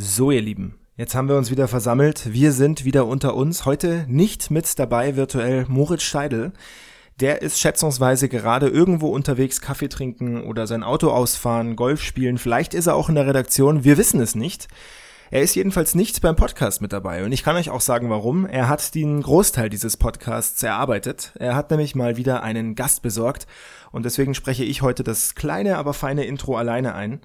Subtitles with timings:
[0.00, 2.32] So, ihr Lieben, jetzt haben wir uns wieder versammelt.
[2.32, 3.64] Wir sind wieder unter uns.
[3.64, 6.52] Heute nicht mit dabei virtuell Moritz Steidel.
[7.18, 12.38] Der ist schätzungsweise gerade irgendwo unterwegs Kaffee trinken oder sein Auto ausfahren, Golf spielen.
[12.38, 13.82] Vielleicht ist er auch in der Redaktion.
[13.82, 14.68] Wir wissen es nicht.
[15.32, 18.46] Er ist jedenfalls nicht beim Podcast mit dabei und ich kann euch auch sagen, warum.
[18.46, 21.32] Er hat den Großteil dieses Podcasts erarbeitet.
[21.40, 23.48] Er hat nämlich mal wieder einen Gast besorgt
[23.90, 27.20] und deswegen spreche ich heute das kleine, aber feine Intro alleine ein.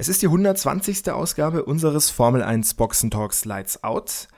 [0.00, 1.10] Es ist die 120.
[1.10, 4.28] Ausgabe unseres Formel 1 Boxen Talks Lights Out.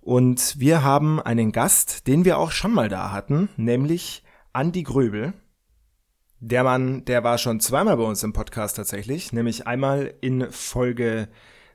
[0.00, 5.34] Und wir haben einen Gast, den wir auch schon mal da hatten, nämlich Andy Gröbel.
[6.40, 11.28] Der Mann, der war schon zweimal bei uns im Podcast tatsächlich, nämlich einmal in Folge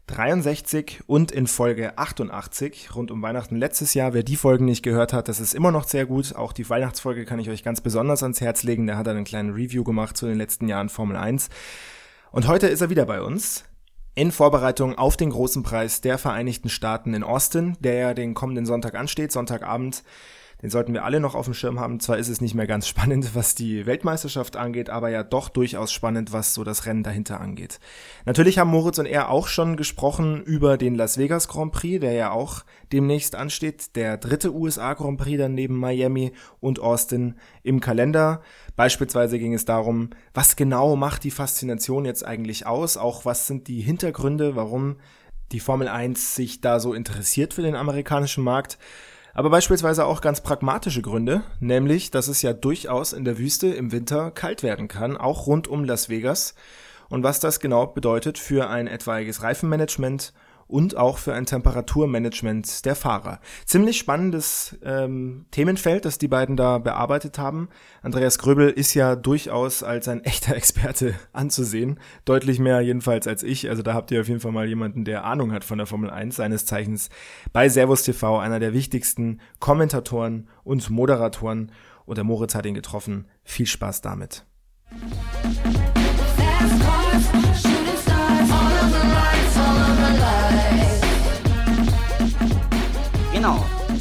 [0.08, 4.16] 63 und in Folge 88 rund um Weihnachten letztes Jahr.
[4.16, 6.36] Wer die Folgen nicht gehört hat, das ist immer noch sehr gut.
[6.36, 8.88] Auch die Weihnachtsfolge kann ich euch ganz besonders ans Herz legen.
[8.88, 11.52] Der hat einen kleinen Review gemacht zu den letzten Jahren Formel 1.
[12.32, 13.64] Und heute ist er wieder bei uns
[14.14, 18.68] in Vorbereitung auf den großen Preis der Vereinigten Staaten in Austin, der ja den kommenden
[18.68, 20.04] Sonntag ansteht, Sonntagabend.
[20.62, 22.02] Den sollten wir alle noch auf dem Schirm haben.
[22.02, 25.92] Zwar ist es nicht mehr ganz spannend, was die Weltmeisterschaft angeht, aber ja doch durchaus
[25.92, 27.80] spannend, was so das Rennen dahinter angeht.
[28.26, 32.14] Natürlich haben Moritz und er auch schon gesprochen über den Las Vegas Grand Prix, der
[32.14, 33.96] ja auch demnächst ansteht.
[33.96, 38.42] Der dritte USA Grand Prix dann neben Miami und Austin im Kalender.
[38.76, 42.98] Beispielsweise ging es darum, was genau macht die Faszination jetzt eigentlich aus?
[42.98, 44.98] Auch was sind die Hintergründe, warum
[45.52, 48.78] die Formel 1 sich da so interessiert für den amerikanischen Markt?
[49.34, 53.92] Aber beispielsweise auch ganz pragmatische Gründe, nämlich, dass es ja durchaus in der Wüste im
[53.92, 56.56] Winter kalt werden kann, auch rund um Las Vegas,
[57.10, 60.34] und was das genau bedeutet für ein etwaiges Reifenmanagement
[60.70, 63.42] und auch für ein Temperaturmanagement der Fahrer.
[63.66, 67.70] Ziemlich spannendes ähm, Themenfeld, das die beiden da bearbeitet haben.
[68.04, 72.00] Andreas Gröbel ist ja durchaus als ein echter Experte anzusehen.
[72.24, 73.68] Deutlich mehr jedenfalls als ich.
[73.68, 76.12] Also da habt ihr auf jeden Fall mal jemanden, der Ahnung hat von der Formel
[76.12, 77.10] 1, seines Zeichens
[77.52, 81.72] bei Servus TV, einer der wichtigsten Kommentatoren und Moderatoren.
[82.06, 83.26] Und der Moritz hat ihn getroffen.
[83.44, 84.46] Viel Spaß damit.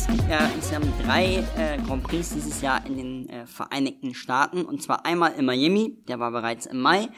[0.09, 4.63] Gibt ja insgesamt drei äh, Grand Prix dieses Jahr in den äh, Vereinigten Staaten.
[4.63, 7.09] Und zwar einmal in Miami, der war bereits im Mai.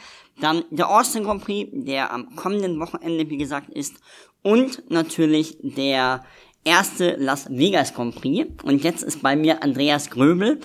[0.40, 3.96] Dann der Austin Grand Prix, der am kommenden Wochenende, wie gesagt, ist.
[4.42, 6.24] Und natürlich der
[6.64, 8.46] erste Las Vegas Grand Prix.
[8.64, 10.60] Und jetzt ist bei mir Andreas Gröbel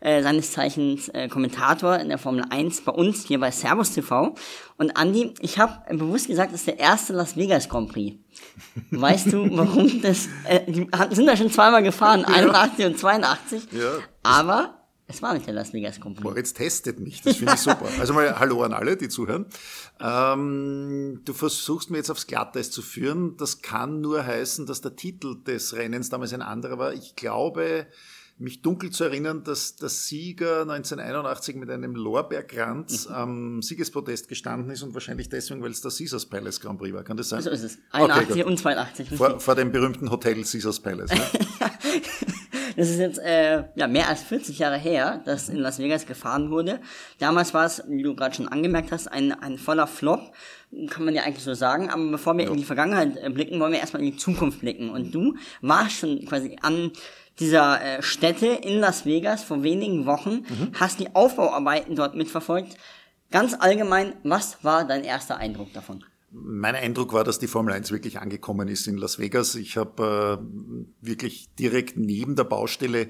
[0.00, 4.34] äh, seines Zeichens äh, Kommentator in der Formel 1 bei uns hier bei Servus TV.
[4.76, 8.16] Und Andi, ich habe bewusst gesagt, das ist der erste Las Vegas Grand Prix.
[8.90, 10.28] Weißt du, warum das?
[10.44, 12.34] Äh, die sind da schon zweimal gefahren, ja.
[12.34, 13.62] 81 und 82.
[13.72, 13.98] Ja.
[14.22, 14.78] Aber
[15.10, 16.24] es war nicht der Las Vegas Grand Prix.
[16.24, 17.88] Moritz testet mich, das finde ich super.
[17.98, 19.46] Also mal Hallo an alle, die zuhören.
[19.98, 23.38] Ähm, du versuchst mir jetzt aufs Glatteis zu führen.
[23.38, 26.92] Das kann nur heißen, dass der Titel des Rennens damals ein anderer war.
[26.92, 27.86] Ich glaube,
[28.40, 33.14] mich dunkel zu erinnern, dass der Sieger 1981 mit einem Lorbeerkranz mhm.
[33.14, 37.02] am Siegespodest gestanden ist und wahrscheinlich deswegen, weil es der Caesars Palace Grand Prix war.
[37.02, 37.42] Kann das sein?
[37.42, 37.78] So ist es.
[37.90, 39.08] 81 okay, und 82.
[39.16, 41.10] Vor, vor, dem berühmten Hotel Caesars Palace.
[41.10, 41.20] Ne?
[42.78, 46.50] das ist jetzt äh, ja, mehr als 40 Jahre her, dass in Las Vegas gefahren
[46.50, 46.78] wurde.
[47.18, 50.32] Damals war es, wie du gerade schon angemerkt hast, ein, ein voller Flop
[50.90, 51.90] kann man ja eigentlich so sagen.
[51.90, 52.50] Aber bevor wir ja.
[52.50, 54.90] in die Vergangenheit äh, blicken, wollen wir erstmal in die Zukunft blicken.
[54.90, 56.92] Und du warst schon quasi an
[57.40, 60.72] dieser äh, Stätte in Las Vegas vor wenigen Wochen, mhm.
[60.74, 62.76] hast die Aufbauarbeiten dort mitverfolgt.
[63.30, 66.04] Ganz allgemein, was war dein erster Eindruck davon?
[66.30, 69.54] Mein Eindruck war, dass die Formel 1 wirklich angekommen ist in Las Vegas.
[69.54, 73.08] Ich habe äh, wirklich direkt neben der Baustelle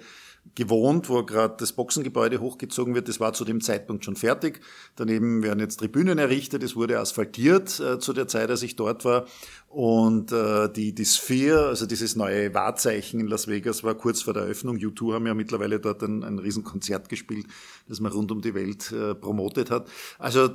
[0.54, 3.08] gewohnt, wo gerade das Boxengebäude hochgezogen wird.
[3.08, 4.60] Das war zu dem Zeitpunkt schon fertig.
[4.96, 6.62] Daneben werden jetzt Tribünen errichtet.
[6.62, 9.26] Es wurde asphaltiert äh, zu der Zeit, als ich dort war.
[9.68, 14.34] Und äh, die, die Sphere, also dieses neue Wahrzeichen in Las Vegas, war kurz vor
[14.34, 14.76] der Eröffnung.
[14.76, 17.46] U2 haben ja mittlerweile dort ein, ein Riesenkonzert gespielt,
[17.88, 19.88] das man rund um die Welt äh, promotet hat.
[20.18, 20.50] Also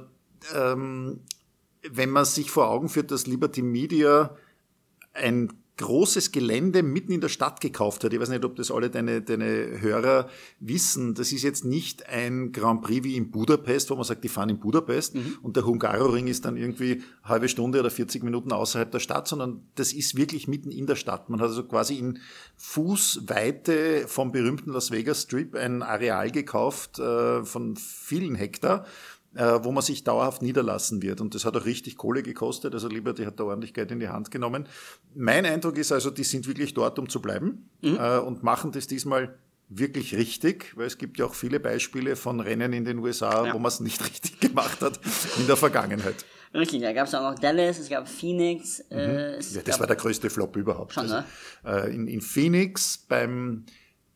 [0.55, 1.19] ähm,
[1.89, 4.35] wenn man sich vor Augen führt, dass Liberty Media
[5.13, 8.13] ein großes Gelände mitten in der Stadt gekauft hat.
[8.13, 10.29] Ich weiß nicht, ob das alle deine, deine Hörer
[10.59, 11.15] wissen.
[11.15, 14.49] Das ist jetzt nicht ein Grand Prix wie in Budapest, wo man sagt, die fahren
[14.49, 15.39] in Budapest mhm.
[15.41, 19.27] und der Hungaroring ist dann irgendwie eine halbe Stunde oder 40 Minuten außerhalb der Stadt,
[19.27, 21.29] sondern das ist wirklich mitten in der Stadt.
[21.29, 22.19] Man hat also quasi in
[22.55, 28.85] Fußweite vom berühmten Las Vegas Strip ein Areal gekauft äh, von vielen Hektar
[29.35, 31.19] wo man sich dauerhaft niederlassen wird.
[31.19, 32.73] Und das hat auch richtig Kohle gekostet.
[32.73, 34.67] Also Liberty hat da ordentlich Geld in die Hand genommen.
[35.15, 37.97] Mein Eindruck ist also, die sind wirklich dort, um zu bleiben mhm.
[37.99, 39.37] äh, und machen das diesmal
[39.69, 43.53] wirklich richtig, weil es gibt ja auch viele Beispiele von Rennen in den USA, ja.
[43.53, 44.99] wo man es nicht richtig gemacht hat
[45.37, 46.25] in der Vergangenheit.
[46.53, 48.79] Richtig, da gab es auch noch Dallas, es gab Phoenix.
[48.91, 49.39] Äh, mhm.
[49.39, 50.93] es ja, das war der größte Flop überhaupt.
[50.93, 51.25] Schon, ne?
[51.63, 53.65] also, äh, in, in Phoenix beim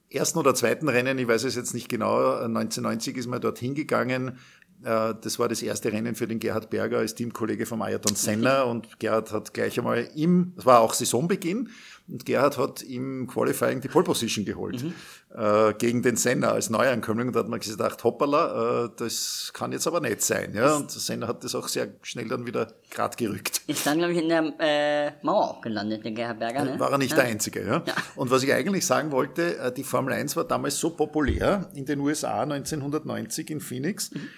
[0.10, 4.38] ersten oder zweiten Rennen, ich weiß es jetzt nicht genau, 1990 ist man dort hingegangen.
[4.84, 8.64] Äh, das war das erste Rennen für den Gerhard Berger als Teamkollege vom Ayrton Senna
[8.64, 11.70] und Gerhard hat gleich einmal im, es war auch Saisonbeginn
[12.10, 14.94] und Gerhard hat im Qualifying die Pole Position geholt mhm.
[15.36, 19.72] äh, gegen den Senna als Neuankömmling und da hat man gedacht, hoppala, äh, das kann
[19.72, 20.54] jetzt aber nicht sein.
[20.54, 20.76] Ja?
[20.76, 23.62] Und Senna hat das auch sehr schnell dann wieder grad gerückt.
[23.68, 26.64] Ist dann, glaube ich, in der äh, Mauer auch gelandet, der Gerhard Berger.
[26.64, 26.80] Ne?
[26.80, 27.18] War er nicht ja.
[27.18, 27.66] der Einzige.
[27.66, 27.84] Ja?
[27.86, 27.94] ja?
[28.16, 31.86] Und was ich eigentlich sagen wollte, äh, die Formel 1 war damals so populär in
[31.86, 34.30] den USA 1990 in Phoenix, mhm.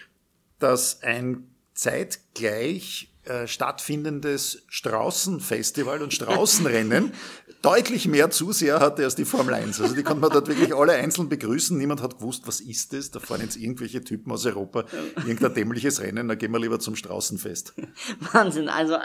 [0.60, 7.14] Dass ein zeitgleich äh, stattfindendes Straußenfestival und Straußenrennen
[7.62, 9.82] deutlich mehr Zuseher hatte als die Formel 1.
[9.82, 11.78] Also die konnte man dort wirklich alle einzeln begrüßen.
[11.78, 13.12] Niemand hat gewusst, was ist das?
[13.12, 14.86] Da fahren jetzt irgendwelche Typen aus Europa
[15.18, 17.74] irgendein dämliches Rennen, da gehen wir lieber zum Straußenfest.
[18.34, 18.98] Wahnsinn, also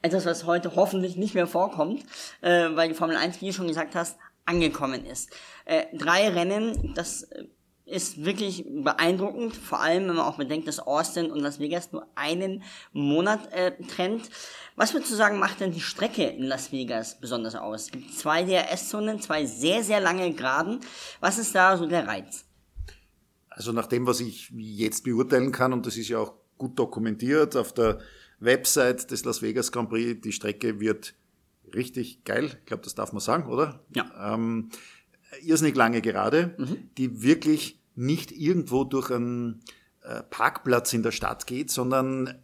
[0.00, 2.04] etwas, was heute hoffentlich nicht mehr vorkommt,
[2.40, 5.30] äh, weil die Formel 1, wie du schon gesagt hast, angekommen ist.
[5.64, 7.44] Äh, drei Rennen, das äh,
[7.84, 12.06] ist wirklich beeindruckend, vor allem wenn man auch bedenkt, dass Austin und Las Vegas nur
[12.14, 12.62] einen
[12.92, 14.30] Monat äh, trennt.
[14.76, 17.82] Was würdest du sagen, macht denn die Strecke in Las Vegas besonders aus?
[17.82, 20.80] Es gibt zwei DRS-Zonen, zwei sehr, sehr lange Geraden.
[21.20, 22.44] Was ist da so der Reiz?
[23.50, 27.56] Also nach dem, was ich jetzt beurteilen kann, und das ist ja auch gut dokumentiert
[27.56, 27.98] auf der
[28.38, 31.14] Website des Las Vegas Grand Prix, die Strecke wird
[31.74, 32.56] richtig geil.
[32.60, 33.84] Ich glaube, das darf man sagen, oder?
[33.94, 34.34] Ja.
[34.34, 34.70] Ähm,
[35.40, 36.90] irrsinnig lange Gerade, mhm.
[36.98, 39.62] die wirklich nicht irgendwo durch einen
[40.02, 42.34] äh, Parkplatz in der Stadt geht, sondern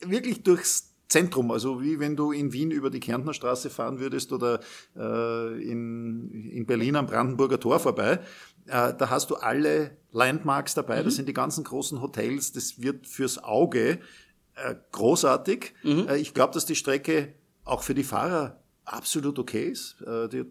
[0.00, 4.32] wirklich durchs Zentrum, also wie wenn du in Wien über die Kärntner Straße fahren würdest
[4.32, 4.60] oder
[4.96, 8.20] äh, in, in Berlin am Brandenburger Tor vorbei.
[8.66, 11.04] Äh, da hast du alle Landmarks dabei, mhm.
[11.04, 13.98] das sind die ganzen großen Hotels, das wird fürs Auge
[14.54, 15.74] äh, großartig.
[15.82, 16.08] Mhm.
[16.08, 17.34] Äh, ich glaube, dass die Strecke
[17.64, 20.00] auch für die Fahrer absolut okay ist.
[20.02, 20.44] Äh, die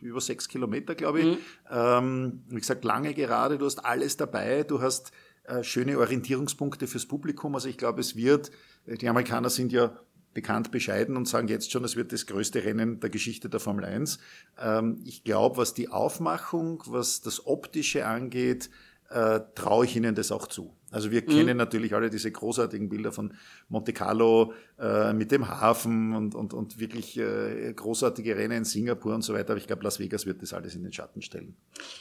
[0.00, 1.26] über sechs Kilometer, glaube ich.
[1.26, 1.38] Mhm.
[1.70, 5.12] Ähm, wie gesagt, lange gerade, du hast alles dabei, du hast
[5.44, 7.54] äh, schöne Orientierungspunkte fürs Publikum.
[7.54, 8.50] Also ich glaube, es wird,
[8.86, 9.98] äh, die Amerikaner sind ja
[10.32, 13.84] bekannt bescheiden und sagen jetzt schon, es wird das größte Rennen der Geschichte der Formel
[13.84, 14.18] 1.
[14.58, 18.70] Ähm, ich glaube, was die Aufmachung, was das Optische angeht,
[19.08, 20.76] äh, traue ich ihnen das auch zu.
[20.90, 21.26] Also wir mhm.
[21.26, 23.34] kennen natürlich alle diese großartigen Bilder von
[23.68, 29.14] Monte Carlo äh, mit dem Hafen und, und, und wirklich äh, großartige Rennen in Singapur
[29.14, 29.50] und so weiter.
[29.50, 31.56] Aber ich glaube, Las Vegas wird das alles in den Schatten stellen.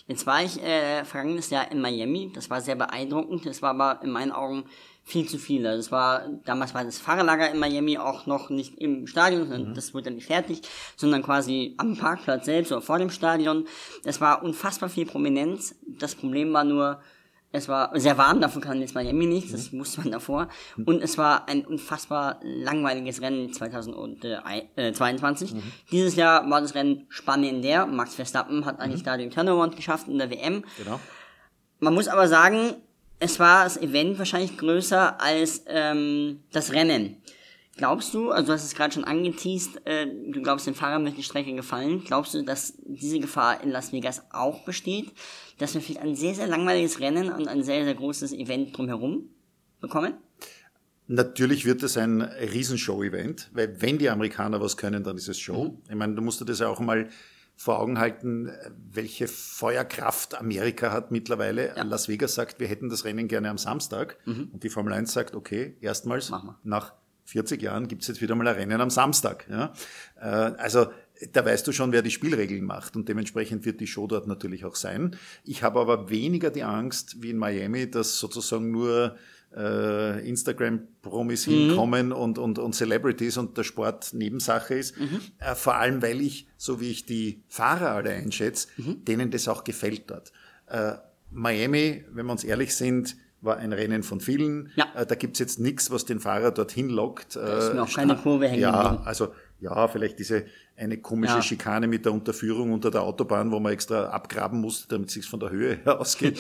[0.07, 2.31] Jetzt war ich äh, vergangenes Jahr in Miami.
[2.33, 3.45] Das war sehr beeindruckend.
[3.45, 4.65] Das war aber in meinen Augen
[5.09, 5.65] viel zu viel.
[5.65, 9.73] Also es war, damals war das Fahrerlager in Miami auch noch nicht im Stadion, mhm.
[9.73, 10.61] das wurde dann nicht fertig,
[10.95, 13.65] sondern quasi am Parkplatz selbst oder vor dem Stadion.
[14.03, 15.75] Es war unfassbar viel Prominenz.
[15.87, 17.01] Das Problem war nur,
[17.51, 19.79] es war sehr warm, davon kann jetzt Miami nichts, das mhm.
[19.79, 20.49] wusste man davor.
[20.85, 25.55] Und es war ein unfassbar langweiliges Rennen 2022.
[25.55, 25.63] Mhm.
[25.91, 27.87] Dieses Jahr war das Rennen spannender.
[27.87, 29.05] Max Verstappen hat eigentlich mhm.
[29.05, 30.63] da den Turnaround geschafft in der WM.
[30.77, 30.99] Genau.
[31.79, 32.75] Man muss aber sagen,
[33.19, 37.21] es war das Event wahrscheinlich größer als ähm, das Rennen.
[37.79, 41.15] Glaubst du, also du hast es gerade schon angeteased, äh, du glaubst, den Fahrern wird
[41.15, 42.03] die Strecke gefallen.
[42.03, 45.13] Glaubst du, dass diese Gefahr in Las Vegas auch besteht?
[45.59, 49.29] Dass wir vielleicht ein sehr, sehr langweiliges Rennen und ein sehr, sehr großes Event drumherum
[49.79, 50.15] bekommen?
[51.07, 55.69] Natürlich wird es ein Riesenshow-Event, weil wenn die Amerikaner was können, dann ist es Show.
[55.69, 55.77] Mhm.
[55.87, 57.07] Ich meine, du musst dir das ja auch mal
[57.55, 58.51] vor Augen halten,
[58.91, 61.77] welche Feuerkraft Amerika hat mittlerweile.
[61.77, 61.83] Ja.
[61.83, 64.17] Las Vegas sagt, wir hätten das Rennen gerne am Samstag.
[64.25, 64.49] Mhm.
[64.51, 66.29] Und die Formel 1 sagt, okay, erstmals
[66.63, 69.45] nach 40 Jahren gibt's jetzt wieder mal ein Rennen am Samstag.
[69.49, 69.73] Ja?
[70.19, 70.87] Äh, also
[71.31, 74.65] da weißt du schon, wer die Spielregeln macht und dementsprechend wird die Show dort natürlich
[74.65, 75.15] auch sein.
[75.43, 79.15] Ich habe aber weniger die Angst wie in Miami, dass sozusagen nur
[79.55, 81.51] äh, Instagram-Promis mhm.
[81.51, 84.97] hinkommen und, und, und Celebrities und der Sport Nebensache ist.
[84.97, 85.21] Mhm.
[85.39, 89.05] Äh, vor allem, weil ich, so wie ich die Fahrer alle einschätze, mhm.
[89.05, 90.31] denen das auch gefällt dort.
[90.67, 90.93] Äh,
[91.31, 94.71] Miami, wenn wir uns ehrlich sind, war ein Rennen von vielen.
[94.75, 94.87] Ja.
[94.95, 97.35] Äh, da gibt's jetzt nichts, was den Fahrer dorthin lockt.
[97.35, 98.61] Da ist noch keine Kurve hängen.
[98.61, 100.45] Ja, also ja, vielleicht diese
[100.77, 101.41] eine komische ja.
[101.41, 105.25] Schikane mit der Unterführung unter der Autobahn, wo man extra abgraben musste, damit es sich
[105.25, 106.39] von der Höhe her ausgeht.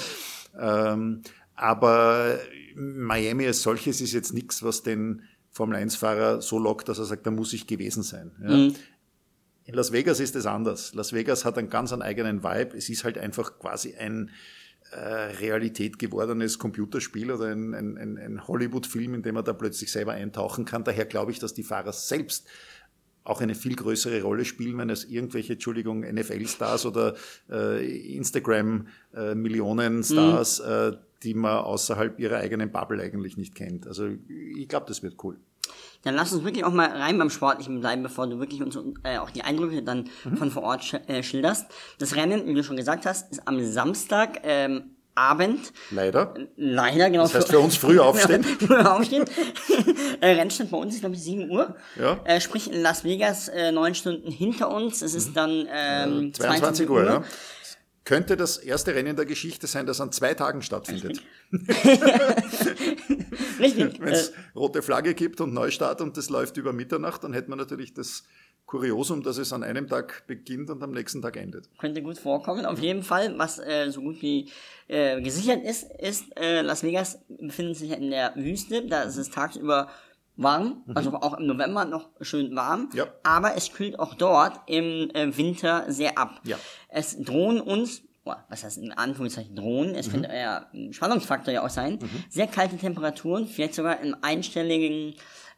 [0.57, 1.21] ähm,
[1.55, 2.39] aber
[2.75, 7.31] Miami als solches ist jetzt nichts, was den Formel-1-Fahrer so lockt, dass er sagt, da
[7.31, 8.31] muss ich gewesen sein.
[8.41, 8.49] Ja.
[8.49, 8.75] Mhm.
[9.65, 10.95] In Las Vegas ist es anders.
[10.95, 12.75] Las Vegas hat einen ganz einen eigenen Vibe.
[12.75, 14.31] Es ist halt einfach quasi ein äh,
[14.95, 20.65] Realität gewordenes Computerspiel oder ein, ein, ein Hollywood-Film, in dem man da plötzlich selber eintauchen
[20.65, 20.83] kann.
[20.83, 22.47] Daher glaube ich, dass die Fahrer selbst
[23.23, 27.15] auch eine viel größere Rolle spielen, wenn es irgendwelche, Entschuldigung, NFL-Stars oder
[27.49, 30.93] äh, Instagram-Millionen-Stars, äh, mhm.
[30.93, 33.85] äh, die man außerhalb ihrer eigenen Bubble eigentlich nicht kennt.
[33.87, 35.37] Also ich glaube, das wird cool.
[36.03, 39.17] Dann lass uns wirklich auch mal rein beim Sportlichen bleiben, bevor du wirklich uns äh,
[39.17, 40.37] auch die Eindrücke dann mhm.
[40.37, 41.67] von vor Ort sch äh, schilderst.
[41.97, 44.39] Das Rennen, wie du schon gesagt hast, ist am Samstag.
[44.43, 45.73] Ähm, Abend.
[45.91, 46.33] Leider.
[46.55, 47.23] Leider, genau.
[47.23, 48.41] Das heißt für uns früh aufstehen.
[48.59, 49.25] früh aufstehen.
[50.21, 51.75] äh, Rennstand bei uns ist, glaube ich, 7 Uhr.
[51.99, 52.19] Ja.
[52.23, 55.01] Äh, sprich in Las Vegas äh, neun Stunden hinter uns.
[55.01, 56.95] Es ist dann ähm, 22, 22 Uhr.
[56.95, 57.05] Uhr.
[57.05, 57.23] Ja.
[58.09, 61.21] Könnte das erste Rennen der Geschichte sein, das an zwei Tagen stattfindet.
[63.59, 63.99] Richtig.
[63.99, 67.51] Wenn es äh, rote Flagge gibt und Neustart und das läuft über Mitternacht, dann hätte
[67.51, 68.23] man natürlich das
[68.65, 71.69] Kuriosum, dass es an einem Tag beginnt und am nächsten Tag endet.
[71.77, 72.65] Könnte gut vorkommen.
[72.65, 74.49] Auf jeden Fall, was äh, so gut wie
[74.87, 78.87] äh, gesichert ist, ist, äh, Las Vegas befindet sich in der Wüste.
[78.87, 79.87] Da ist es tagsüber
[80.41, 80.95] warm, mhm.
[80.95, 82.89] also auch im November noch schön warm.
[82.93, 83.07] Ja.
[83.23, 86.41] Aber es kühlt auch dort im äh, Winter sehr ab.
[86.43, 86.57] Ja.
[86.89, 88.03] Es drohen uns
[88.47, 90.11] was heißt in Anführungszeichen drohen, es mhm.
[90.11, 92.23] könnte ja ein Spannungsfaktor ja auch sein, mhm.
[92.29, 95.15] sehr kalte Temperaturen, vielleicht sogar im einstelligen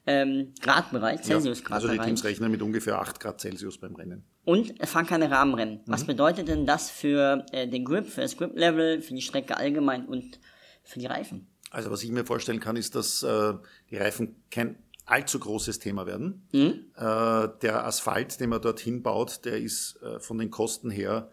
[0.07, 1.89] ähm, Gradbereich, Celsius-Gradbereich.
[1.89, 4.23] also die Teams rechnen mit ungefähr 8 Grad Celsius beim Rennen.
[4.43, 5.75] Und es fahren keine Rahmenrennen.
[5.75, 5.81] Mhm.
[5.85, 10.05] Was bedeutet denn das für äh, den Grip, für das Grip-Level, für die Strecke allgemein
[10.05, 10.39] und
[10.83, 11.50] für die Reifen?
[11.71, 13.53] Also was ich mir vorstellen kann, ist, dass äh,
[13.89, 16.47] die Reifen kein allzu großes Thema werden.
[16.51, 16.91] Mhm.
[16.95, 21.31] Äh, der Asphalt, den man dorthin baut, der ist äh, von den Kosten her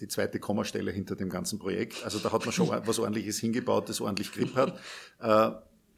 [0.00, 2.04] die zweite Kommastelle hinter dem ganzen Projekt.
[2.04, 4.78] Also da hat man schon was ordentliches hingebaut, das ordentlich Grip hat.
[5.20, 5.50] Äh,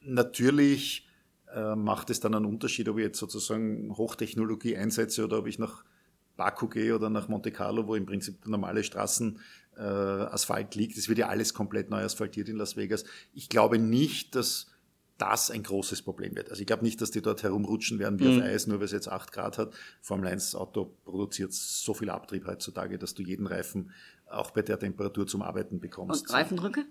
[0.03, 1.09] natürlich
[1.55, 5.59] äh, macht es dann einen Unterschied, ob ich jetzt sozusagen Hochtechnologie einsetze oder ob ich
[5.59, 5.85] nach
[6.39, 9.41] Baku gehe oder nach Monte Carlo, wo im Prinzip normale Straßen
[9.77, 10.97] äh, Asphalt liegt.
[10.97, 13.05] Es wird ja alles komplett neu asphaltiert in Las Vegas.
[13.35, 14.69] Ich glaube nicht, dass
[15.19, 16.49] das ein großes Problem wird.
[16.49, 18.39] Also ich glaube nicht, dass die dort herumrutschen werden wie mhm.
[18.39, 19.75] auf Eis, nur weil es jetzt 8 Grad hat.
[20.01, 23.91] Formel 1 Auto produziert so viel Abtrieb heutzutage, dass du jeden Reifen
[24.31, 26.29] auch bei der Temperatur zum Arbeiten bekommst.
[26.29, 26.85] Und Reifendrücke?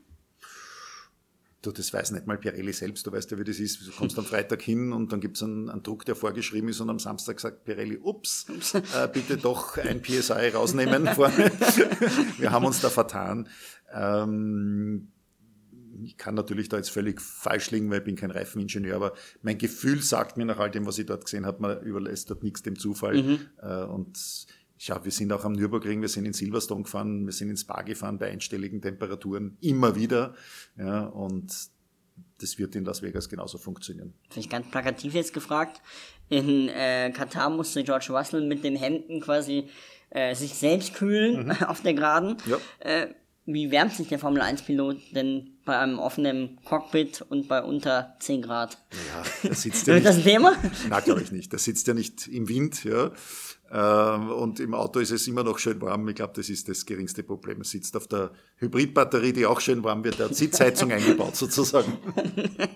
[1.63, 3.87] Du, das weiß nicht mal Pirelli selbst, du weißt ja, wie das ist.
[3.87, 6.79] Du kommst am Freitag hin und dann gibt es einen, einen, Druck, der vorgeschrieben ist
[6.81, 11.51] und am Samstag sagt Pirelli, ups, äh, bitte doch ein PSI rausnehmen vorne.
[12.37, 13.49] Wir haben uns da vertan.
[13.91, 15.07] Ähm,
[16.03, 19.57] ich kann natürlich da jetzt völlig falsch liegen, weil ich bin kein Reifeningenieur, aber mein
[19.57, 22.61] Gefühl sagt mir nach all dem, was ich dort gesehen habe, man überlässt dort nichts
[22.61, 23.23] dem Zufall.
[23.23, 23.39] Mhm.
[23.61, 24.47] Äh, und
[24.79, 27.81] ja, wir sind auch am Nürburgring, wir sind in Silverstone gefahren, wir sind ins Spa
[27.81, 30.36] gefahren bei einstelligen Temperaturen immer wieder.
[30.77, 31.51] Ja, und
[32.39, 34.13] das wird in Las Vegas genauso funktionieren.
[34.29, 35.81] Vielleicht ganz plakativ jetzt gefragt.
[36.29, 39.69] In äh, Katar musste George Russell mit den Händen quasi
[40.10, 41.51] äh, sich selbst kühlen mhm.
[41.67, 42.38] auf der Geraden.
[42.46, 42.57] Ja.
[42.79, 43.07] Äh,
[43.50, 48.41] wie wärmt sich der Formel 1-Pilot denn bei einem offenen Cockpit und bei unter 10
[48.41, 48.77] Grad?
[48.91, 50.05] Ja, da sitzt ja nicht.
[50.05, 50.53] das ein Thema?
[50.89, 51.53] Na, glaube ich nicht.
[51.53, 53.12] Da sitzt ja nicht im Wind, ja.
[53.71, 56.07] Ähm, und im Auto ist es immer noch schön warm.
[56.07, 57.62] Ich glaube, das ist das geringste Problem.
[57.62, 60.19] Es sitzt auf der Hybridbatterie, die auch schön warm wird.
[60.19, 61.97] Der hat Sitzheizung eingebaut sozusagen.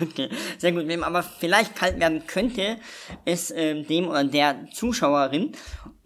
[0.00, 0.86] Okay, sehr gut.
[0.86, 2.78] Wem aber vielleicht kalt werden könnte,
[3.24, 5.52] ist äh, dem oder der Zuschauerin.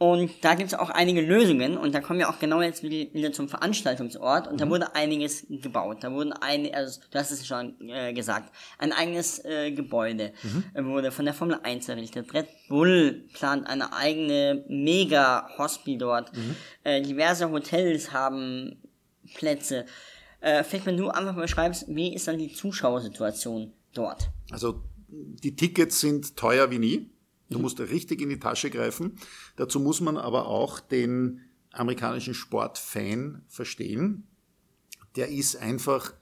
[0.03, 1.79] Und da gibt es auch einige Lösungen.
[1.79, 4.49] Und da kommen wir auch genau jetzt wieder zum Veranstaltungsort.
[4.49, 4.71] Und da mhm.
[4.71, 5.99] wurde einiges gebaut.
[6.01, 10.87] Da wurden eine, also du hast es schon äh, gesagt, ein eigenes äh, Gebäude mhm.
[10.87, 12.35] wurde von der Formel 1 errichtet.
[12.35, 16.37] Red Bull plant eine eigene Mega-Hospi dort.
[16.37, 16.57] Mhm.
[16.83, 18.83] Äh, diverse Hotels haben
[19.35, 19.87] Plätze.
[20.41, 24.31] Äh, vielleicht, wenn du einfach mal schreibst, wie ist dann die Zuschauersituation dort?
[24.51, 27.12] Also die Tickets sind teuer wie nie.
[27.53, 29.17] Du musst richtig in die Tasche greifen.
[29.57, 31.41] Dazu muss man aber auch den
[31.73, 34.27] amerikanischen Sportfan verstehen.
[35.17, 36.15] Der ist einfach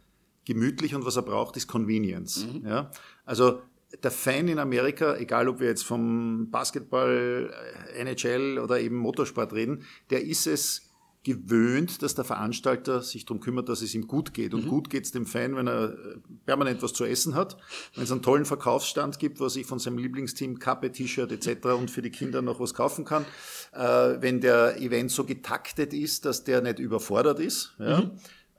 [0.44, 2.46] gemütlich und was er braucht, ist Convenience.
[2.46, 2.66] Mhm.
[2.66, 2.90] Ja?
[3.24, 3.60] Also
[4.02, 7.52] der Fan in Amerika, egal ob wir jetzt vom Basketball,
[7.94, 10.89] äh, NHL oder eben Motorsport reden, der ist es
[11.22, 14.54] gewöhnt, dass der Veranstalter sich darum kümmert, dass es ihm gut geht.
[14.54, 14.68] Und mhm.
[14.68, 17.58] gut geht es dem Fan, wenn er äh, permanent was zu essen hat,
[17.94, 21.66] wenn es einen tollen Verkaufsstand gibt, wo er sich von seinem Lieblingsteam Kappe, T-Shirt etc.
[21.66, 23.26] und für die Kinder noch was kaufen kann.
[23.72, 27.74] Äh, wenn der Event so getaktet ist, dass der nicht überfordert ist.
[27.78, 28.00] Ja?
[28.00, 28.10] Mhm.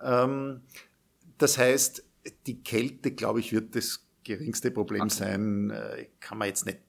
[0.04, 0.62] Ähm,
[1.40, 2.04] das heißt,
[2.46, 5.16] die Kälte, glaube ich, wird das geringste Problem okay.
[5.16, 5.72] sein.
[5.72, 6.80] Äh, kann man jetzt nicht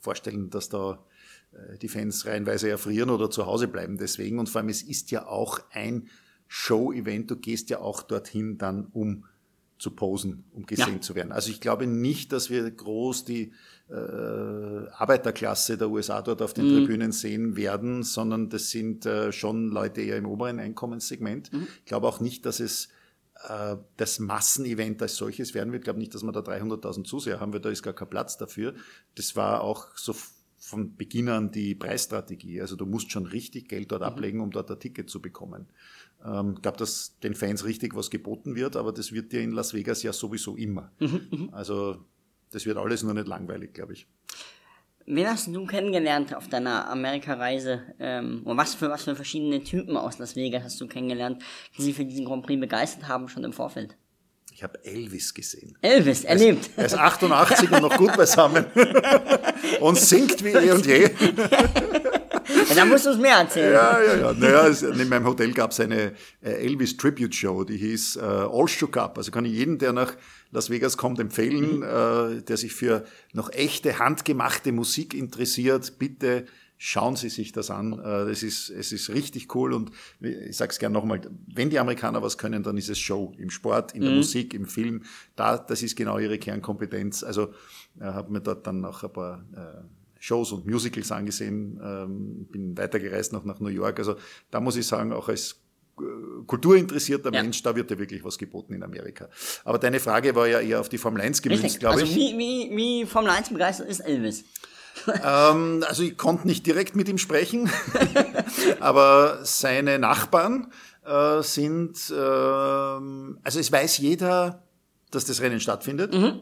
[0.00, 1.04] vorstellen, dass da
[1.80, 4.38] die Fans reihenweise erfrieren oder zu Hause bleiben deswegen.
[4.38, 6.08] Und vor allem, es ist ja auch ein
[6.46, 7.30] Show-Event.
[7.30, 9.24] Du gehst ja auch dorthin dann, um
[9.78, 11.00] zu posen, um gesehen ja.
[11.00, 11.32] zu werden.
[11.32, 13.52] Also ich glaube nicht, dass wir groß die
[13.88, 16.78] äh, Arbeiterklasse der USA dort auf den mhm.
[16.78, 21.52] Tribünen sehen werden, sondern das sind äh, schon Leute eher im oberen Einkommenssegment.
[21.52, 21.68] Mhm.
[21.78, 22.88] Ich glaube auch nicht, dass es
[23.48, 25.82] äh, das Massenevent als solches werden wird.
[25.82, 28.36] Ich glaube nicht, dass wir da 300.000 Zuseher haben, weil da ist gar kein Platz
[28.36, 28.74] dafür.
[29.14, 30.14] Das war auch so
[30.68, 32.60] von Beginn an die Preisstrategie.
[32.60, 34.08] Also du musst schon richtig Geld dort mhm.
[34.08, 35.66] ablegen, um dort ein Ticket zu bekommen.
[36.24, 39.52] Ähm, ich glaube, dass den Fans richtig was geboten wird, aber das wird dir in
[39.52, 40.92] Las Vegas ja sowieso immer.
[41.00, 41.28] Mhm.
[41.30, 41.48] mhm.
[41.52, 42.04] Also
[42.50, 44.06] das wird alles nur nicht langweilig, glaube ich.
[45.06, 47.80] Wen hast du kennengelernt auf deiner Amerika-Reise?
[47.98, 51.42] Ähm, und was für, was für verschiedene Typen aus Las Vegas hast du kennengelernt,
[51.76, 53.96] die sich für diesen Grand Prix begeistert haben, schon im Vorfeld?
[54.58, 55.78] Ich habe Elvis gesehen.
[55.82, 56.70] Elvis, erlebt.
[56.74, 58.66] Er ist 88 und noch gut beisammen.
[59.80, 61.02] und singt wie eh und je.
[62.68, 63.72] Ja, da musst du es mehr erzählen.
[63.72, 64.32] Ja, ja, ja.
[64.32, 66.12] Naja, in meinem Hotel gab es eine
[66.42, 69.16] äh, Elvis Tribute Show, die hieß äh, All Shook Up.
[69.16, 70.14] Also kann ich jeden, der nach
[70.50, 71.82] Las Vegas kommt, empfehlen, mhm.
[71.84, 76.46] äh, der sich für noch echte, handgemachte Musik interessiert, bitte
[76.78, 77.92] schauen Sie sich das an.
[77.98, 81.20] Äh, das ist, es ist richtig cool und ich sage es gerne nochmal,
[81.52, 83.34] wenn die Amerikaner was können, dann ist es Show.
[83.36, 84.18] Im Sport, in der mhm.
[84.18, 85.02] Musik, im Film,
[85.36, 87.24] da, das ist genau ihre Kernkompetenz.
[87.24, 87.52] Also
[88.00, 89.82] äh, habe mir dort dann noch ein paar äh,
[90.20, 93.98] Shows und Musicals angesehen, ähm, bin weitergereist noch nach New York.
[93.98, 94.16] Also
[94.50, 95.60] da muss ich sagen, auch als
[95.98, 96.02] äh,
[96.46, 97.42] kulturinteressierter ja.
[97.42, 99.28] Mensch, da wird ja wirklich was geboten in Amerika.
[99.64, 102.14] Aber deine Frage war ja eher auf die Formel 1 gemünzt, glaube also ich.
[102.14, 104.44] Wie, wie, wie Formel 1 begeistert ist Elvis?
[105.06, 107.70] Ähm, also ich konnte nicht direkt mit ihm sprechen,
[108.80, 110.72] aber seine Nachbarn
[111.04, 114.62] äh, sind, äh, also es weiß jeder,
[115.10, 116.14] dass das Rennen stattfindet.
[116.14, 116.40] Mhm.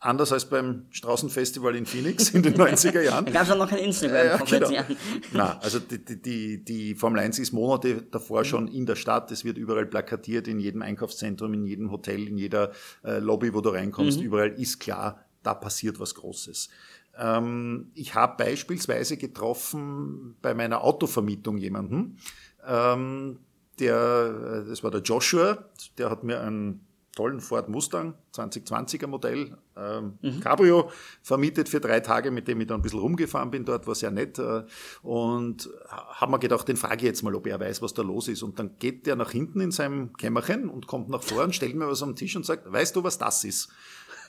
[0.00, 3.24] Anders als beim Straußenfestival in Phoenix in den 90er Jahren.
[3.26, 4.96] da gab es auch noch kein Instagram ja, genau.
[5.32, 9.32] Na, also die, die, die Formel 1 ist Monate davor schon in der Stadt.
[9.32, 12.70] Es wird überall plakatiert, in jedem Einkaufszentrum, in jedem Hotel, in jeder
[13.02, 14.20] äh, Lobby, wo du reinkommst.
[14.20, 14.24] Mhm.
[14.24, 16.68] Überall ist klar, da passiert was Großes.
[17.18, 22.18] Ähm, ich habe beispielsweise getroffen bei meiner Autovermietung jemanden,
[22.66, 23.40] ähm,
[23.80, 25.64] der, äh, das war der Joshua,
[25.98, 30.38] der hat mir einen tollen Ford Mustang, 2020er Modell, ähm, mhm.
[30.38, 30.88] Cabrio,
[31.20, 34.12] vermietet für drei Tage, mit dem ich dann ein bisschen rumgefahren bin dort, war sehr
[34.12, 34.38] nett.
[34.38, 34.62] Äh,
[35.02, 38.28] und haben mir gedacht, den frage ich jetzt mal, ob er weiß, was da los
[38.28, 38.44] ist.
[38.44, 41.88] Und dann geht der nach hinten in seinem Kämmerchen und kommt nach vorne, stellt mir
[41.88, 43.68] was am Tisch und sagt, weißt du, was das ist?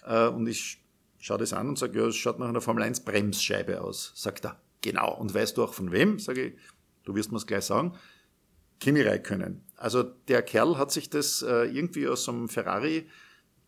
[0.07, 0.78] Äh, und ich
[1.19, 4.11] schaue das an und sage, ja, es schaut nach einer Formel 1 Bremsscheibe aus.
[4.15, 5.15] Sagt er, genau.
[5.15, 6.19] Und weißt du auch von wem?
[6.19, 6.53] Sage ich,
[7.03, 7.93] du wirst mir es gleich sagen.
[8.79, 9.61] Kimi Räikkönen.
[9.75, 13.07] Also der Kerl hat sich das äh, irgendwie aus einem Ferrari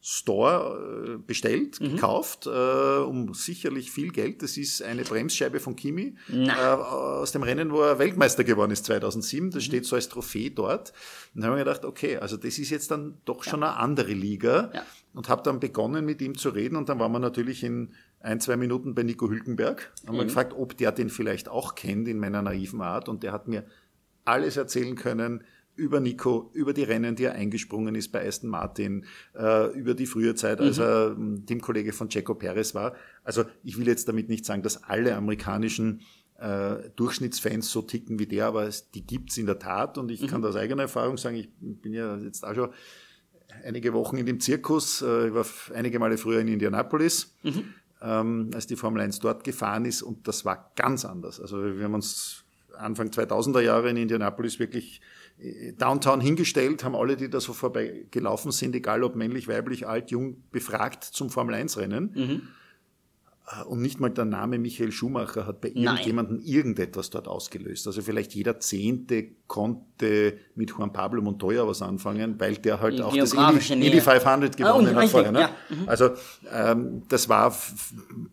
[0.03, 1.95] Store äh, bestellt, mhm.
[1.95, 4.41] gekauft, äh, um sicherlich viel Geld.
[4.41, 8.85] Das ist eine Bremsscheibe von Kimi äh, aus dem Rennen, wo er Weltmeister geworden ist
[8.85, 9.51] 2007.
[9.51, 9.65] Das mhm.
[9.65, 10.91] steht so als Trophäe dort.
[11.35, 14.13] Und dann habe ich gedacht, okay, also das ist jetzt dann doch schon eine andere
[14.13, 14.71] Liga.
[14.73, 14.83] Ja.
[15.13, 16.75] Und habe dann begonnen, mit ihm zu reden.
[16.77, 19.91] Und dann waren wir natürlich in ein, zwei Minuten bei Nico Hülkenberg.
[20.07, 20.21] Haben mhm.
[20.21, 23.09] gefragt, ob der den vielleicht auch kennt in meiner naiven Art.
[23.09, 23.65] Und der hat mir
[24.23, 25.43] alles erzählen können,
[25.75, 30.05] über Nico, über die Rennen, die er eingesprungen ist bei Aston Martin, äh, über die
[30.05, 30.83] frühe Zeit, als mhm.
[30.83, 32.93] er ähm, Teamkollege von Checo Perez war.
[33.23, 36.01] Also ich will jetzt damit nicht sagen, dass alle amerikanischen
[36.39, 40.21] äh, Durchschnittsfans so ticken wie der, aber es, die gibt's in der Tat und ich
[40.21, 40.27] mhm.
[40.27, 42.69] kann aus eigener Erfahrung sagen, ich bin ja jetzt auch schon
[43.63, 47.73] einige Wochen in dem Zirkus, äh, ich war einige Male früher in Indianapolis, mhm.
[48.01, 51.39] ähm, als die Formel 1 dort gefahren ist und das war ganz anders.
[51.39, 52.43] Also wir haben uns
[52.77, 55.01] Anfang 2000er Jahre in Indianapolis wirklich
[55.77, 60.11] Downtown hingestellt, haben alle, die da so vorbei gelaufen sind, egal ob männlich, weiblich, alt,
[60.11, 62.11] jung, befragt zum Formel-1-Rennen.
[62.13, 62.47] Mhm.
[63.67, 67.85] Und nicht mal der Name Michael Schumacher hat bei irgendjemandem irgendetwas dort ausgelöst.
[67.85, 73.03] Also vielleicht jeder Zehnte konnte mit Juan Pablo Montoya was anfangen, weil der halt Die
[73.03, 75.31] auch das Indy, Indy 500 gewonnen ah, hat vorher.
[75.31, 75.39] Ne?
[75.41, 75.49] Ja.
[75.69, 75.89] Mhm.
[75.89, 76.11] Also
[76.51, 77.55] ähm, das war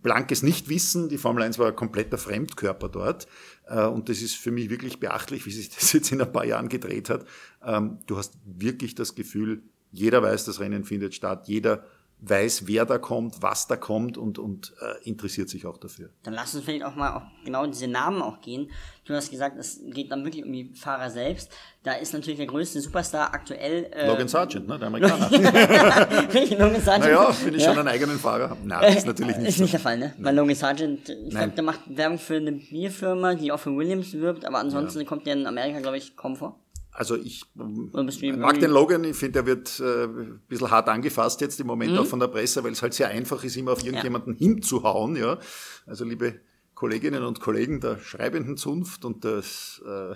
[0.03, 1.09] blankes Nichtwissen.
[1.09, 3.27] Die Formel 1 war ein kompletter Fremdkörper dort.
[3.67, 6.45] Äh, und das ist für mich wirklich beachtlich, wie sich das jetzt in ein paar
[6.45, 7.25] Jahren gedreht hat.
[7.65, 11.85] Ähm, du hast wirklich das Gefühl, jeder weiß, das Rennen findet statt, jeder
[12.21, 16.11] weiß, wer da kommt, was da kommt und, und äh, interessiert sich auch dafür.
[16.25, 18.71] Dann lass uns vielleicht auch mal auf genau diese Namen auch gehen.
[19.05, 21.51] Du hast gesagt, es geht dann wirklich um die Fahrer selbst.
[21.85, 23.85] Da ist natürlich der größte Superstar aktuell.
[23.93, 25.31] Äh, Logan Sargent, ne, der Amerikaner.
[25.31, 27.05] Logan Sargent.
[27.05, 27.69] Naja, wenn ich ja.
[27.69, 28.61] schon einen eigenen Fahrer habe.
[28.67, 29.63] Nein, das ist natürlich nicht Ist so.
[29.63, 30.15] nicht der Fall, ne?
[30.19, 34.13] Weil Logan Sargent, ich glaube, der macht Werbung für eine Bierfirma, die auch für Williams
[34.13, 35.07] wirbt, aber ansonsten ja.
[35.07, 36.59] kommt der in Amerika, glaube ich, kaum vor.
[36.99, 41.61] Also ich mag den Logan, ich finde, er wird äh, ein bisschen hart angefasst jetzt
[41.61, 41.99] im Moment mhm.
[41.99, 44.39] auch von der Presse, weil es halt sehr einfach ist, immer auf irgendjemanden ja.
[44.41, 45.15] hinzuhauen.
[45.15, 45.39] Ja.
[45.87, 46.41] Also liebe
[46.75, 50.15] Kolleginnen und Kollegen der schreibenden Zunft und des äh,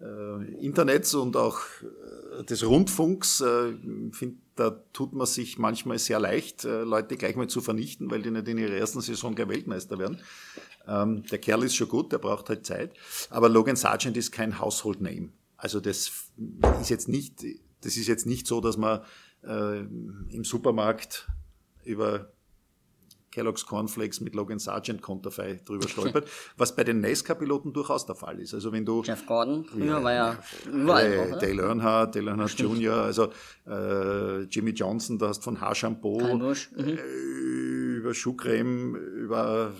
[0.00, 1.58] äh, Internets und auch
[2.38, 3.72] äh, des Rundfunks, äh,
[4.12, 8.22] finde, da tut man sich manchmal sehr leicht, äh, Leute gleich mal zu vernichten, weil
[8.22, 10.20] die nicht in ihrer ersten Saison gleich Weltmeister werden.
[10.86, 12.92] Ähm, der Kerl ist schon gut, der braucht halt Zeit.
[13.28, 15.30] Aber Logan Sargent ist kein Household Name.
[15.62, 16.10] Also das
[16.80, 17.44] ist jetzt nicht,
[17.82, 19.00] das ist jetzt nicht so, dass man
[19.44, 21.28] äh, im Supermarkt
[21.84, 22.32] über
[23.30, 28.40] Kellogg's Cornflakes mit Logan Sargent Konterfei drüber stolpert, was bei den NASCAR-Piloten durchaus der Fall
[28.40, 28.54] ist.
[28.54, 32.58] Also wenn du Jeff Gordon früher ja, war ja überall äh, Dale Earnhardt, Dale Earnhardt
[32.58, 33.32] Jr., also
[33.64, 36.54] äh, Jimmy Johnson, da hast von Haarshampoo mhm.
[36.76, 36.92] äh,
[37.98, 39.72] über Schuhcreme, über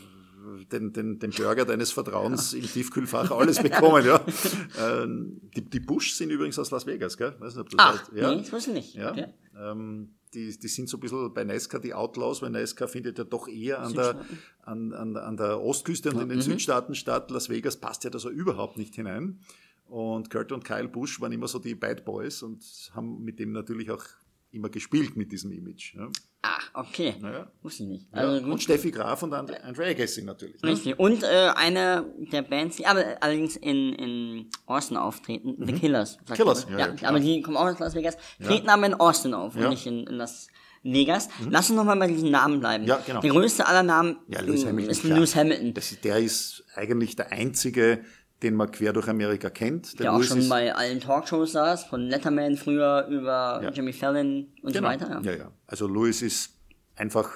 [0.71, 4.25] den, den, den Burger deines Vertrauens im Tiefkühlfach alles bekommen, ja.
[4.79, 7.35] Ähm, die, die Bush sind übrigens aus Las Vegas, gell?
[7.39, 8.13] Weiß nicht, ob das Ach, weißt.
[8.15, 8.31] Ja.
[8.31, 8.95] nee, das weiß ich nicht.
[8.95, 9.13] Ja.
[9.13, 9.27] Okay.
[9.59, 13.25] Ähm, die, die sind so ein bisschen bei NASCAR die Outlaws, weil NASCAR findet ja
[13.25, 14.25] doch eher an der,
[14.63, 16.43] an, an, an der Ostküste und in den mhm.
[16.43, 17.31] Südstaaten statt.
[17.31, 19.41] Las Vegas passt ja da so überhaupt nicht hinein.
[19.87, 23.53] Und Kurt und Kyle Busch waren immer so die Bad Boys und haben mit dem
[23.53, 24.05] natürlich auch
[24.51, 25.95] immer gespielt mit diesem Image.
[25.95, 26.11] Ja.
[26.45, 27.15] Ah, okay.
[27.21, 27.47] Naja.
[27.63, 28.07] Wusste ich nicht.
[28.11, 30.61] Also ja, und Steffi Graf und And Andrea Agassi natürlich.
[30.61, 30.71] Ne?
[30.71, 30.99] Richtig.
[30.99, 35.67] Und äh, eine der Bands, die aber allerdings in, in Austin auftreten, mhm.
[35.67, 36.19] The Killers.
[36.35, 39.55] Killers, ja, ja, Aber die kommen auch aus Las Vegas, treten aber in Austin auf
[39.55, 40.49] und nicht in, in Las
[40.83, 41.29] Vegas.
[41.39, 41.51] Mhm.
[41.51, 42.87] Lass uns nochmal bei diesen Namen bleiben.
[42.87, 43.21] Ja, genau.
[43.21, 45.75] Der größte aller Namen ja, Lewis ist Lewis Hamilton.
[45.75, 48.05] Das, der ist eigentlich der einzige
[48.43, 49.99] den man quer durch Amerika kennt.
[49.99, 53.71] Der, der auch schon bei allen Talkshows saß, von Letterman früher über ja.
[53.71, 54.89] Jimmy Fallon und genau.
[54.89, 55.11] so weiter.
[55.11, 55.21] Ja.
[55.21, 55.53] ja, ja.
[55.67, 56.51] Also Lewis ist
[56.97, 57.31] einfach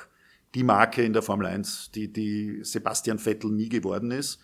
[0.55, 4.41] die Marke in der Formel 1, die, die Sebastian Vettel nie geworden ist,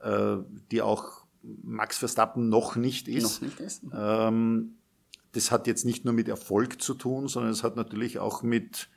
[0.00, 0.36] äh,
[0.70, 3.42] die auch Max Verstappen noch nicht ist.
[3.42, 3.82] Noch nicht ist.
[3.92, 4.76] Ähm,
[5.32, 8.88] das hat jetzt nicht nur mit Erfolg zu tun, sondern es hat natürlich auch mit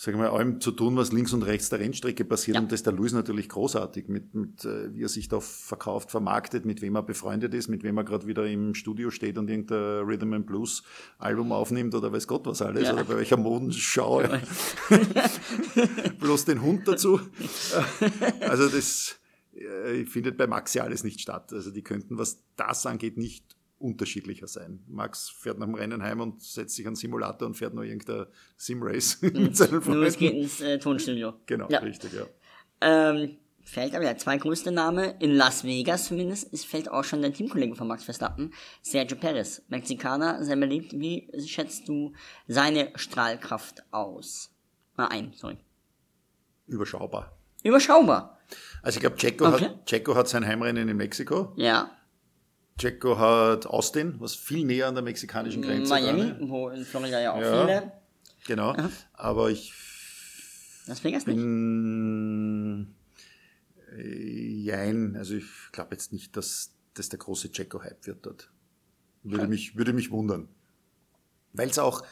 [0.00, 2.54] sagen wir, allem zu tun, was links und rechts der Rennstrecke passiert.
[2.54, 2.62] Ja.
[2.62, 6.10] Und das ist der Luis natürlich großartig, mit, mit äh, wie er sich da verkauft,
[6.10, 9.50] vermarktet, mit wem er befreundet ist, mit wem er gerade wieder im Studio steht und
[9.50, 10.84] irgendein Rhythm and Blues
[11.18, 12.94] Album aufnimmt oder weiß Gott was alles, ja.
[12.94, 14.22] oder bei welcher Modenschau.
[14.22, 14.40] Ja.
[16.18, 17.20] Bloß den Hund dazu.
[18.40, 19.20] Also das
[19.54, 21.52] äh, findet bei Maxi alles nicht statt.
[21.52, 23.44] Also die könnten, was das angeht, nicht
[23.80, 24.84] unterschiedlicher sein.
[24.86, 28.26] Max fährt nach dem Rennen heim und setzt sich an Simulator und fährt noch irgendein
[28.56, 30.00] Sim-Race mit seinen Freunden.
[30.00, 31.34] Nur es geht ins äh, Tonstudio.
[31.46, 31.78] Genau, ja.
[31.80, 32.26] richtig, ja.
[32.82, 37.32] Ähm, fällt aber der zweitgrößte Name, in Las Vegas zumindest, ist, fällt auch schon der
[37.32, 39.62] Teamkollege von Max Verstappen, Sergio Perez.
[39.68, 40.92] Mexikaner, sehr beliebt.
[40.92, 42.12] Wie schätzt du
[42.46, 44.50] seine Strahlkraft aus?
[44.96, 45.56] Mal ein, sorry.
[46.66, 47.38] Überschaubar.
[47.64, 48.38] Überschaubar.
[48.82, 49.64] Also ich glaube, Checo, okay.
[49.64, 51.52] hat, Checo hat sein Heimrennen in Mexiko.
[51.56, 51.90] Ja.
[52.80, 55.90] Checo hat Austin, was viel näher an der mexikanischen Grenze ist.
[55.90, 56.38] Miami, ne?
[56.40, 57.92] wo in Florida ja auch ja, viele.
[58.46, 58.90] Genau, Aha.
[59.12, 59.72] aber ich
[60.86, 62.88] Las Vegas bin, nicht?
[63.96, 68.50] Äh, jein, also ich glaube jetzt nicht, dass das der große Checo-Hype wird dort.
[69.22, 69.50] Würde, okay.
[69.50, 70.48] mich, würde mich wundern.
[71.52, 72.02] Weil es auch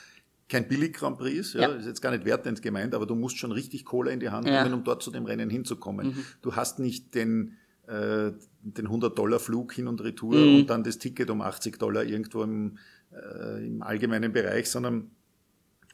[0.49, 3.15] kein billig Grand Prix ist, ja, ja, ist jetzt gar nicht wertend gemeint, aber du
[3.15, 4.63] musst schon richtig Kohle in die Hand ja.
[4.63, 6.09] nehmen, um dort zu dem Rennen hinzukommen.
[6.09, 6.25] Mhm.
[6.43, 7.57] Du hast nicht den,
[7.89, 10.57] äh, den 100-Dollar-Flug hin und retour mhm.
[10.57, 12.79] und dann das Ticket um 80 Dollar irgendwo im,
[13.13, 15.11] äh, im allgemeinen Bereich, sondern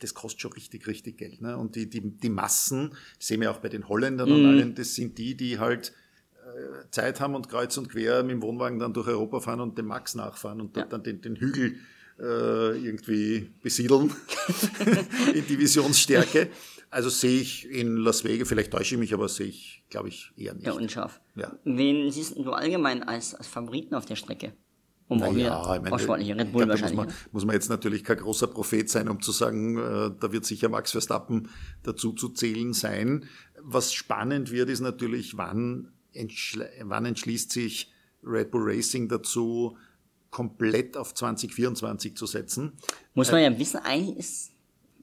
[0.00, 1.40] das kostet schon richtig, richtig Geld.
[1.40, 1.56] Ne?
[1.56, 4.34] Und die, die, die Massen, sehen wir auch bei den Holländern mhm.
[4.34, 5.92] und allen, das sind die, die halt
[6.44, 9.78] äh, Zeit haben und kreuz und quer mit dem Wohnwagen dann durch Europa fahren und
[9.78, 10.84] dem Max nachfahren und ja.
[10.84, 11.76] dann den, den Hügel
[12.18, 14.12] äh, irgendwie besiedeln
[15.34, 16.48] in Divisionsstärke.
[16.94, 20.32] Also sehe ich in Las Vegas, vielleicht täusche ich mich, aber sehe ich, glaube ich,
[20.36, 20.64] eher nicht.
[20.64, 21.20] Ja, unscharf.
[21.34, 21.58] Ja.
[21.64, 24.52] Wen siehst du allgemein als, als Favoriten auf der Strecke?
[25.08, 26.96] Um naja, ich meine, sportliche Red Bull glaub, wahrscheinlich.
[26.96, 30.30] Muss man, muss man, jetzt natürlich kein großer Prophet sein, um zu sagen, äh, da
[30.30, 31.48] wird sicher Max Verstappen
[31.82, 33.24] dazu zu zählen sein.
[33.60, 39.76] Was spannend wird, ist natürlich, wann, entschl wann entschließt sich Red Bull Racing dazu,
[40.30, 42.74] komplett auf 2024 zu setzen.
[43.14, 44.53] Muss man ja wissen, eigentlich ist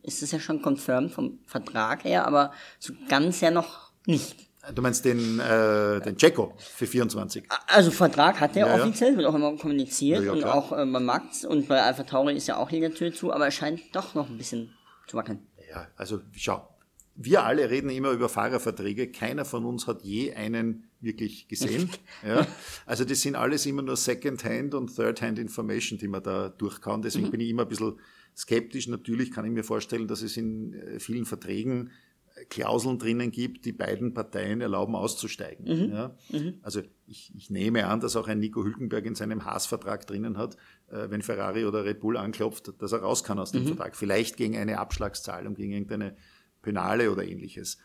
[0.04, 4.52] ist es ja schon confirmed vom Vertrag her, aber so ganz ja noch nicht.
[4.76, 7.44] Du meinst den, äh, den Checo für 24?
[7.68, 10.86] Also Vertrag hat er ja, offiziell, wird auch immer kommuniziert ja, ja, und auch äh,
[10.86, 13.56] bei Max und bei Alpha Tauri ist ja auch hier die Tür zu, aber es
[13.56, 14.72] scheint doch noch ein bisschen
[15.08, 15.48] zu wackeln.
[15.68, 16.68] Ja, also schau,
[17.16, 21.90] wir alle reden immer über Fahrerverträge, keiner von uns hat je einen wirklich gesehen.
[22.28, 22.46] ja.
[22.86, 27.02] Also das sind alles immer nur Second-Hand und Third-Hand Information, die man da durchkauen.
[27.02, 27.32] Deswegen mhm.
[27.32, 28.00] bin ich immer ein bisschen
[28.36, 28.88] skeptisch.
[28.88, 31.92] Natürlich kann ich mir vorstellen, dass es in äh, vielen Verträgen
[32.36, 35.66] äh, Klauseln drinnen gibt, die beiden Parteien erlauben auszusteigen.
[35.66, 35.94] Mhm.
[35.94, 36.16] Ja?
[36.30, 36.60] Mhm.
[36.62, 40.56] Also ich, ich, nehme an, dass auch ein Nico Hülkenberg in seinem Haas-Vertrag drinnen hat,
[40.90, 43.68] äh, wenn Ferrari oder Red Bull anklopft, dass er raus kann aus dem mhm.
[43.68, 43.96] Vertrag.
[43.96, 46.16] Vielleicht gegen eine Abschlagszahlung, gegen irgendeine
[46.62, 47.78] Penale oder ähnliches.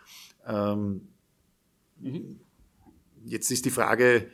[0.46, 1.08] Ähm,
[1.98, 2.40] mhm.
[3.24, 4.30] Jetzt ist die Frage,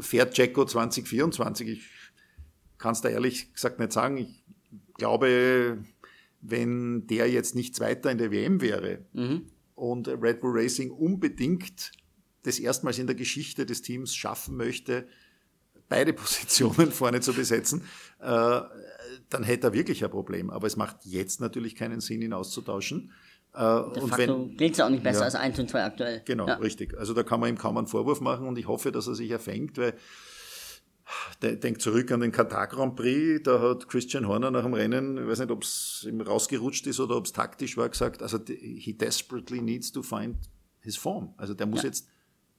[0.00, 1.68] fährt Jacko 2024?
[1.68, 1.90] Ich
[2.78, 4.16] kann es da ehrlich gesagt nicht sagen.
[4.16, 4.44] Ich
[4.94, 5.78] glaube,
[6.40, 9.46] wenn der jetzt nicht Zweiter in der WM wäre mhm.
[9.74, 11.92] und Red Bull Racing unbedingt
[12.42, 15.06] das erstmals in der Geschichte des Teams schaffen möchte,
[15.88, 17.82] beide Positionen vorne zu besetzen,
[18.20, 18.60] äh,
[19.30, 20.50] dann hätte er wirklich ein Problem.
[20.50, 23.12] Aber es macht jetzt natürlich keinen Sinn, ihn auszutauschen.
[23.54, 26.22] Äh, De und geht es auch nicht besser ja, als 1 und 2 aktuell.
[26.24, 26.54] Genau, ja.
[26.56, 26.98] richtig.
[26.98, 29.30] Also da kann man ihm kaum einen Vorwurf machen und ich hoffe, dass er sich
[29.30, 29.94] erfängt, weil
[31.42, 35.26] Denk zurück an den Katar Grand Prix, da hat Christian Horner nach dem Rennen, ich
[35.26, 38.96] weiß nicht, ob es ihm rausgerutscht ist oder ob es taktisch war, gesagt, also he
[38.96, 40.36] desperately needs to find
[40.80, 41.34] his form.
[41.36, 41.88] Also der muss ja.
[41.88, 42.08] jetzt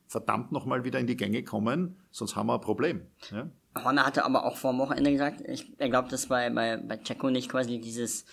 [0.07, 3.07] verdammt nochmal wieder in die Gänge kommen, sonst haben wir ein Problem.
[3.31, 3.49] Ja?
[3.83, 6.97] Horner hatte aber auch vor dem Wochenende gesagt, ich, er glaubt, dass bei, bei, bei
[6.97, 8.25] Checo nicht quasi dieses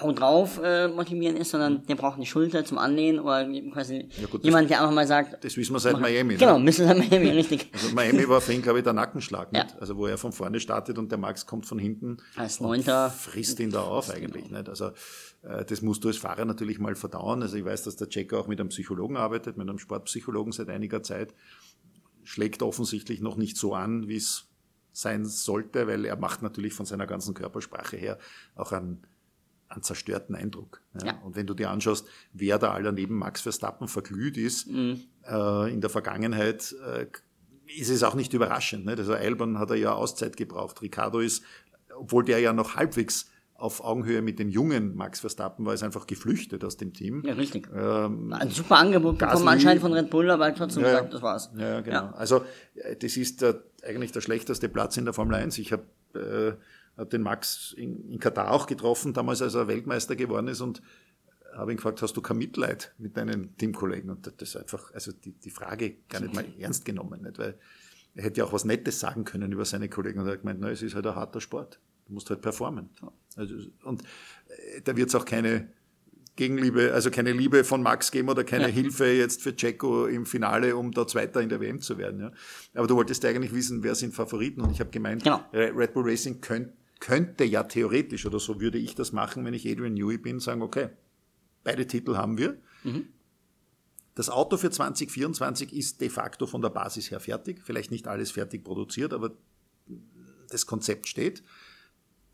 [0.00, 4.26] Hau drauf äh, motivieren ist, sondern der braucht eine Schulter zum Anlehnen oder quasi ja
[4.26, 5.42] gut, jemand, der einfach mal sagt.
[5.44, 6.34] Das wissen wir seit Miami.
[6.34, 6.38] Ne?
[6.38, 7.70] Genau, müssen seit Miami, richtig.
[7.72, 9.48] Also Miami war für ihn, glaube ich, der Nackenschlag.
[9.54, 9.66] Ja.
[9.80, 12.18] Also wo er von vorne startet und der Max kommt von hinten.
[12.36, 13.10] Als Neunter.
[13.10, 14.50] Frisst ihn da auf eigentlich.
[14.50, 14.68] Nicht?
[14.68, 14.90] Also
[15.42, 17.42] äh, das musst du als Fahrer natürlich mal verdauen.
[17.42, 20.68] Also ich weiß, dass der Checker auch mit einem Psychologen arbeitet, mit einem Sportpsychologen seit
[20.68, 21.34] einiger Zeit.
[22.24, 24.48] Schlägt offensichtlich noch nicht so an, wie es
[24.92, 28.18] sein sollte, weil er macht natürlich von seiner ganzen Körpersprache her
[28.54, 29.02] auch einen
[29.68, 30.82] einen zerstörten Eindruck.
[31.00, 31.06] Ja.
[31.06, 31.20] ja.
[31.22, 35.00] Und wenn du dir anschaust, wer da aller neben Max Verstappen verglüht ist, mhm.
[35.28, 37.06] äh, in der Vergangenheit, äh,
[37.66, 38.84] ist es auch nicht überraschend.
[38.84, 38.94] Ne?
[38.96, 40.82] Also Albon hat er ja Auszeit gebraucht.
[40.82, 41.42] Ricardo ist,
[41.96, 46.06] obwohl der ja noch halbwegs auf Augenhöhe mit dem jungen Max Verstappen war, ist einfach
[46.06, 47.22] geflüchtet aus dem Team.
[47.24, 47.68] Ja, richtig.
[47.74, 51.50] Ähm, Ein super Angebot bekommen anscheinend von Red Bull, aber trotzdem ja, gesagt, das war's.
[51.56, 51.96] Ja, genau.
[51.96, 52.12] Ja.
[52.12, 55.56] Also äh, das ist der, eigentlich der schlechteste Platz in der Formel 1.
[55.58, 56.58] Ich habe äh, habe
[57.04, 60.82] den Max in, in Katar auch getroffen, damals als er Weltmeister geworden ist und
[61.54, 64.10] habe ihn gefragt, hast du kein Mitleid mit deinen Teamkollegen?
[64.10, 67.38] Und das ist einfach, also die, die Frage gar nicht mal ernst genommen, nicht?
[67.38, 67.58] weil
[68.14, 70.60] er hätte ja auch was Nettes sagen können über seine Kollegen und er hat gemeint,
[70.60, 71.80] na, es ist halt ein harter Sport.
[72.06, 72.90] Du musst halt performen.
[73.36, 73.54] Also,
[73.84, 75.68] und äh, da wird es auch keine
[76.36, 78.70] Gegenliebe, also keine Liebe von Max geben oder keine ja.
[78.70, 82.20] Hilfe jetzt für Checo im Finale, um da Zweiter in der WM zu werden.
[82.20, 82.32] Ja.
[82.74, 85.42] Aber du wolltest eigentlich wissen, wer sind Favoriten und ich habe gemeint, genau.
[85.52, 89.68] Red Bull Racing könnte könnte ja theoretisch, oder so würde ich das machen, wenn ich
[89.68, 90.88] Adrian Newey bin, sagen, okay,
[91.62, 92.58] beide Titel haben wir.
[92.84, 93.08] Mhm.
[94.14, 97.60] Das Auto für 2024 ist de facto von der Basis her fertig.
[97.62, 99.36] Vielleicht nicht alles fertig produziert, aber
[100.48, 101.42] das Konzept steht.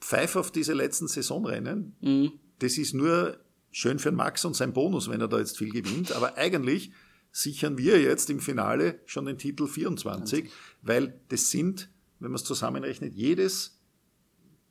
[0.01, 1.97] Pfeif auf diese letzten Saisonrennen.
[2.01, 2.33] Mhm.
[2.61, 3.39] Das ist nur
[3.73, 6.13] schön für Max und sein Bonus, wenn er da jetzt viel gewinnt.
[6.13, 6.93] Aber eigentlich
[7.33, 10.51] sichern wir jetzt im Finale schon den Titel 24,
[10.83, 11.89] weil das sind,
[12.21, 13.82] wenn man es zusammenrechnet, jedes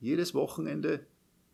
[0.02, 1.06] jedes Wochenende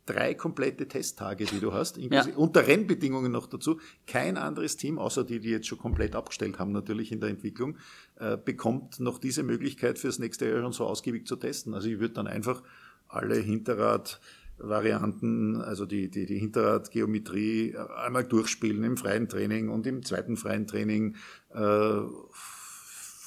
[0.08, 2.26] drei komplette Testtage, die du hast, ja.
[2.36, 3.80] unter Rennbedingungen noch dazu.
[4.08, 7.78] Kein anderes Team, außer die, die jetzt schon komplett abgestellt haben, natürlich in der Entwicklung,
[8.16, 11.76] äh, bekommt noch diese Möglichkeit fürs nächste Jahr schon so ausgiebig zu testen.
[11.76, 12.64] Also ich würde dann einfach
[13.10, 20.04] alle Hinterrad-Varianten, also die, die, die Hinterrad-Geometrie äh, einmal durchspielen im freien Training und im
[20.04, 21.16] zweiten freien Training.
[21.54, 22.02] Äh,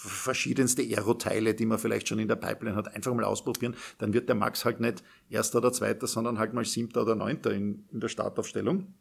[0.08, 3.76] verschiedenste Aeroteile, die man vielleicht schon in der Pipeline hat, einfach mal ausprobieren.
[3.98, 7.52] Dann wird der Max halt nicht Erster oder Zweiter, sondern halt mal Siebter oder Neunter
[7.52, 8.94] in, in der Startaufstellung.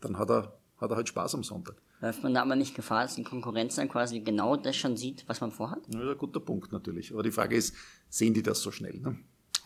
[0.00, 1.76] Dann hat er, hat er halt Spaß am Sonntag.
[2.00, 5.24] Läuft man da aber nicht Gefahr, dass die Konkurrenz dann quasi genau das schon sieht,
[5.26, 5.80] was man vorhat?
[5.88, 7.12] Das ist ein guter Punkt natürlich.
[7.12, 7.74] Aber die Frage ist,
[8.08, 8.98] sehen die das so schnell?
[9.00, 9.18] Ne?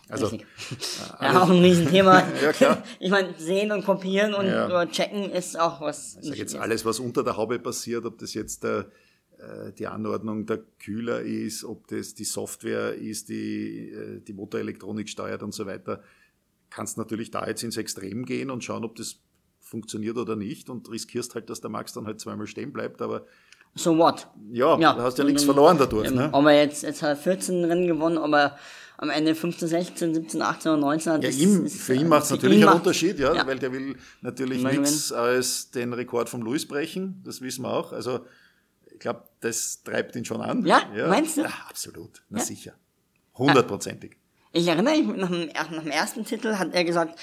[0.09, 0.39] Also, äh,
[1.21, 2.23] ja, auch ein Riesenthema.
[2.41, 2.83] ja, klar.
[2.99, 4.85] Ich meine, sehen und kopieren und ja.
[4.87, 6.17] checken ist auch was.
[6.21, 8.85] Ich sag jetzt alles, was unter der Haube passiert, ob das jetzt der äh,
[9.77, 15.43] die Anordnung der Kühler ist, ob das die Software ist, die äh, die Motorelektronik steuert
[15.43, 16.01] und so weiter,
[16.69, 19.19] kannst natürlich da jetzt ins Extrem gehen und schauen, ob das
[19.59, 23.25] funktioniert oder nicht und riskierst halt, dass der Max dann halt zweimal stehen bleibt, aber
[23.75, 24.27] so what?
[24.51, 24.93] Ja, ja.
[24.93, 26.09] du hast ja nichts verloren dadurch.
[26.09, 26.29] Ähm, ne?
[26.31, 28.57] Ob er jetzt, jetzt hat er 14 Rennen gewonnen, ob er
[28.97, 31.23] am Ende 15, 16, 17, 18 oder 19 hat.
[31.23, 33.95] Ja, ihm, ist, für ihn macht es natürlich einen Unterschied, ja, ja, weil der will
[34.21, 37.93] natürlich nichts als den Rekord vom Louis brechen, das wissen wir auch.
[37.93, 38.19] Also
[39.03, 40.65] glaube, das treibt ihn schon an.
[40.65, 41.07] Ja, ja.
[41.07, 41.41] meinst du?
[41.41, 42.45] Ja, absolut, na ja.
[42.45, 42.73] sicher.
[43.35, 44.17] Hundertprozentig.
[44.51, 47.19] Ich erinnere mich, nach dem, nach dem ersten Titel hat er gesagt,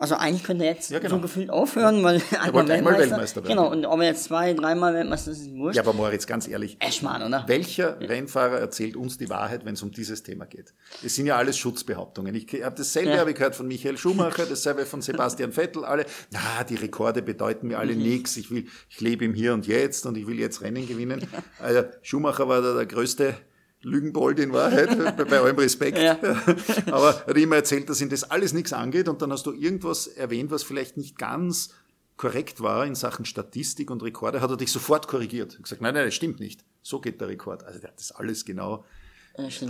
[0.00, 1.16] also eigentlich könnte er jetzt ja, genau.
[1.16, 3.48] so gefühlt aufhören, weil er einmal Weltmeister, Weltmeister werden.
[3.48, 5.76] Genau, und ob er jetzt zwei, dreimal Weltmeister ist, ist wurscht.
[5.76, 6.78] Ja, aber Moritz, ganz ehrlich.
[6.80, 7.44] Eschmann, oder?
[7.46, 8.08] Welcher ja.
[8.08, 10.72] Rennfahrer erzählt uns die Wahrheit, wenn es um dieses Thema geht?
[11.04, 12.34] Es sind ja alles Schutzbehauptungen.
[12.34, 13.18] Ich habe dasselbe ja.
[13.18, 17.68] habe ich gehört von Michael Schumacher, dasselbe von Sebastian Vettel, alle, na, die Rekorde bedeuten
[17.68, 18.02] mir alle mhm.
[18.02, 18.38] nichts.
[18.38, 21.26] Ich will, ich lebe im Hier und Jetzt und ich will jetzt Rennen gewinnen.
[21.58, 23.34] Also Schumacher war da der größte
[23.82, 25.98] Lügenbold in Wahrheit, bei allem Respekt.
[25.98, 26.18] Ja.
[26.86, 29.52] Aber er hat immer erzählt, dass ihm das alles nichts angeht und dann hast du
[29.52, 31.70] irgendwas erwähnt, was vielleicht nicht ganz
[32.16, 35.54] korrekt war in Sachen Statistik und Rekorde, hat er dich sofort korrigiert.
[35.54, 36.64] Er gesagt, nein, nein, das stimmt nicht.
[36.82, 37.64] So geht der Rekord.
[37.64, 38.84] Also der hat das alles genau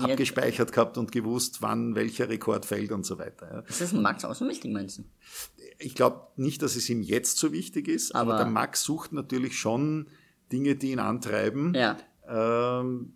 [0.03, 3.49] abgespeichert gehabt und gewusst, wann welcher Rekord fällt und so weiter.
[3.53, 3.61] Ja.
[3.61, 5.05] Ist das ein Max auch so wichtig, meinst du?
[5.79, 9.13] Ich glaube nicht, dass es ihm jetzt so wichtig ist, aber, aber der Max sucht
[9.13, 10.09] natürlich schon
[10.51, 11.75] Dinge, die ihn antreiben.
[11.75, 11.99] Ja.
[12.27, 13.15] Ähm,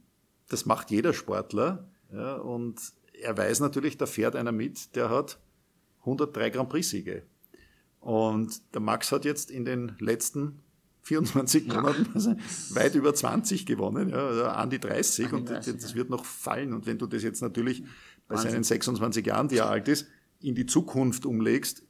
[0.48, 1.88] das macht jeder Sportler.
[2.12, 2.80] Ja, und
[3.20, 5.38] er weiß natürlich, da fährt einer mit, der hat
[6.00, 7.22] 103 Grand Prix-Siege.
[8.00, 10.60] Und der Max hat jetzt in den letzten
[11.04, 12.34] 24 Monaten also
[12.70, 16.72] weit über 20 gewonnen, ja, also an die 30 und 30, das wird noch fallen.
[16.72, 17.82] Und wenn du das jetzt natürlich
[18.26, 18.52] bei Wahnsinn.
[18.52, 20.06] seinen 26 Jahren, die er alt ist,
[20.40, 21.82] in die Zukunft umlegst,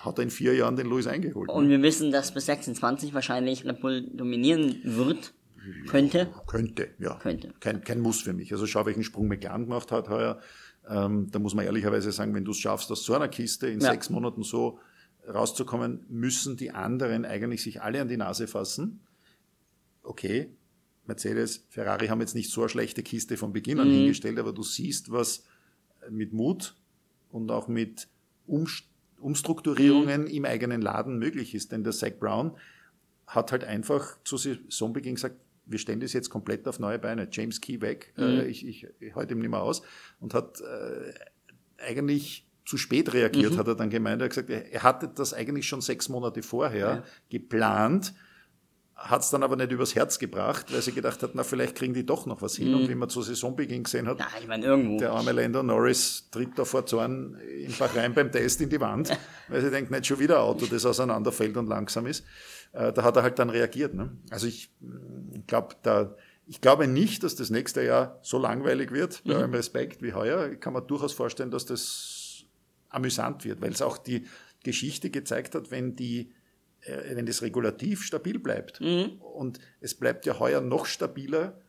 [0.00, 1.48] hat er in vier Jahren den Louis eingeholt.
[1.48, 1.70] Und ne?
[1.70, 5.32] wir wissen, dass bis 26 wahrscheinlich Red Bull dominieren wird.
[5.88, 6.32] Könnte?
[6.46, 7.16] Könnte, ja.
[7.16, 7.52] Könnte.
[7.60, 8.52] Kein, kein Muss für mich.
[8.52, 10.40] Also schau, welchen Sprung McLaren gemacht hat heuer.
[10.88, 13.80] Ähm, da muss man ehrlicherweise sagen, wenn du es schaffst, aus so einer Kiste in
[13.80, 13.90] ja.
[13.90, 14.78] sechs Monaten so
[15.26, 19.00] rauszukommen, müssen die anderen eigentlich sich alle an die Nase fassen.
[20.02, 20.50] Okay,
[21.06, 23.94] Mercedes, Ferrari haben jetzt nicht so eine schlechte Kiste von Beginn an mhm.
[23.94, 25.44] hingestellt, aber du siehst, was
[26.10, 26.76] mit Mut
[27.30, 28.08] und auch mit
[28.46, 28.84] Umst
[29.20, 30.26] Umstrukturierungen mhm.
[30.26, 31.72] im eigenen Laden möglich ist.
[31.72, 32.58] Denn der Zach Brown
[33.26, 37.28] hat halt einfach zu Saisonbeginn gesagt, wir stellen das jetzt komplett auf neue Beine.
[37.30, 38.22] James Key weg, mhm.
[38.24, 39.82] äh, ich, ich, ich halte ihm nicht mehr aus
[40.20, 41.12] und hat äh,
[41.82, 43.58] eigentlich zu spät reagiert, mhm.
[43.58, 44.22] hat er dann gemeint.
[44.22, 47.02] Er hat gesagt, er hatte das eigentlich schon sechs Monate vorher ja.
[47.30, 48.14] geplant,
[48.96, 51.94] hat es dann aber nicht übers Herz gebracht, weil sie gedacht hat, na, vielleicht kriegen
[51.94, 52.68] die doch noch was hin.
[52.68, 52.74] Mhm.
[52.74, 54.98] Und wie man zu Saisonbeginn gesehen hat, ja, ich mein, irgendwo.
[54.98, 59.10] der arme Länder Norris tritt da vor Zorn in Bahrain beim Test in die Wand,
[59.48, 62.24] weil sie denkt, nicht schon wieder ein Auto, das auseinanderfällt und langsam ist.
[62.74, 63.94] Äh, da hat er halt dann reagiert.
[63.94, 64.16] Ne?
[64.30, 64.70] Also ich
[65.46, 66.14] glaube, da,
[66.46, 69.40] ich glaube nicht, dass das nächste Jahr so langweilig wird, bei mhm.
[69.40, 70.50] allem Respekt wie heuer.
[70.52, 72.44] Ich kann mir durchaus vorstellen, dass das
[72.90, 74.26] amüsant wird, weil es auch die
[74.62, 76.32] Geschichte gezeigt hat, wenn die
[76.80, 78.80] äh, wenn das Regulativ stabil bleibt.
[78.80, 79.20] Mhm.
[79.20, 81.60] Und es bleibt ja heuer noch stabiler,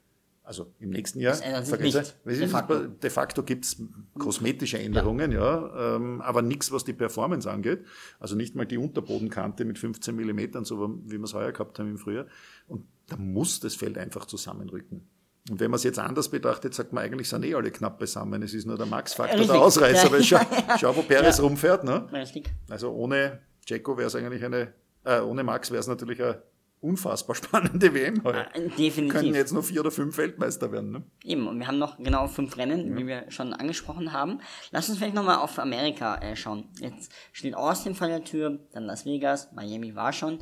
[0.45, 1.33] also im nächsten Jahr.
[1.33, 3.81] Vergesse, de facto, de facto gibt es
[4.17, 7.83] kosmetische Änderungen, ja, ja ähm, aber nichts, was die Performance angeht.
[8.19, 11.89] Also nicht mal die Unterbodenkante mit 15 Millimetern, so wie wir es heuer gehabt haben
[11.89, 12.27] im Frühjahr.
[12.67, 15.07] Und da muss das Feld einfach zusammenrücken.
[15.49, 18.41] Und wenn man es jetzt anders betrachtet, sagt man eigentlich, sind eh alle knapp beisammen.
[18.41, 20.39] Es ist nur der Max-Faktor der Ausreißer, weil schau,
[20.79, 21.43] schau wo Perez ja.
[21.43, 21.83] rumfährt.
[21.83, 22.07] Ne?
[22.11, 22.51] Richtig.
[22.69, 26.41] Also ohne Jacko wäre es eigentlich eine, äh, ohne Max wäre es natürlich eine
[26.81, 28.47] unfassbar spannende WM heute.
[28.53, 29.13] Ja, definitiv.
[29.13, 30.91] Können jetzt nur vier oder fünf Weltmeister werden.
[30.91, 31.03] Ne?
[31.23, 32.97] Eben, und wir haben noch genau fünf Rennen, ja.
[32.97, 34.39] wie wir schon angesprochen haben.
[34.71, 36.69] Lass uns vielleicht nochmal auf Amerika äh, schauen.
[36.79, 40.39] Jetzt steht Austin vor der Tür, dann Las Vegas, Miami war schon.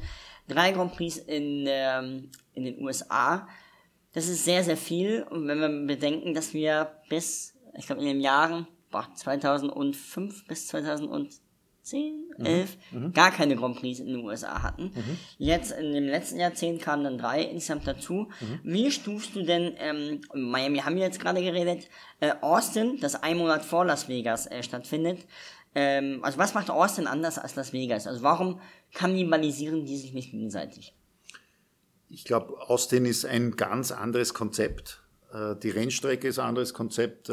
[0.48, 3.48] Drei Grand Prix in, ähm, in den USA.
[4.14, 5.24] Das ist sehr, sehr viel.
[5.24, 10.68] Und wenn wir bedenken, dass wir bis, ich glaube, in den Jahren boah, 2005 bis
[10.68, 12.46] 2010, mhm.
[12.46, 13.14] 11 mhm.
[13.14, 14.92] gar keine Grand Prix in den USA hatten.
[14.96, 15.18] Mhm.
[15.38, 18.30] Jetzt in dem letzten Jahrzehnt kamen dann drei insgesamt dazu.
[18.42, 18.60] Mhm.
[18.64, 23.38] Wie stufst du denn, ähm, Miami haben wir jetzt gerade geredet, äh, Austin, das ein
[23.38, 25.20] Monat vor Las Vegas äh, stattfindet,
[25.76, 28.08] ähm, also was macht Austin anders als Las Vegas?
[28.08, 28.60] Also warum
[28.94, 30.96] kannibalisieren die sich nicht gegenseitig?
[32.10, 35.02] Ich glaube, Austin ist ein ganz anderes Konzept.
[35.34, 37.30] Äh, die Rennstrecke ist ein anderes Konzept.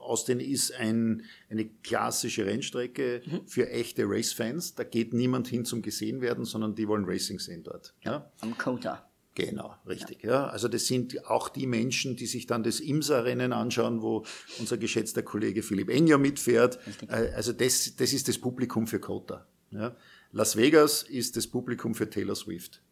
[0.00, 3.46] Austin ist ein, eine klassische Rennstrecke mhm.
[3.46, 4.74] für echte Race-Fans.
[4.74, 7.94] Da geht niemand hin zum gesehen werden, sondern die wollen Racing sehen dort.
[8.02, 9.06] Ja, am Kota.
[9.34, 10.22] Genau, richtig.
[10.22, 10.30] Ja.
[10.30, 10.46] ja.
[10.48, 14.24] Also das sind auch die Menschen, die sich dann das IMSA-Rennen anschauen, wo
[14.58, 16.78] unser geschätzter Kollege Philipp Enjo mitfährt.
[16.86, 17.10] Richtig.
[17.10, 19.46] Äh, also das, das ist das Publikum für Kota.
[19.70, 19.94] Ja.
[20.32, 22.82] Las Vegas ist das Publikum für Taylor Swift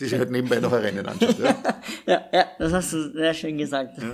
[0.00, 1.38] die sich halt nebenbei noch ein Rennen anschaut.
[1.38, 1.56] Ja.
[2.06, 3.96] ja, ja, das hast du sehr schön gesagt.
[3.98, 4.12] Ja.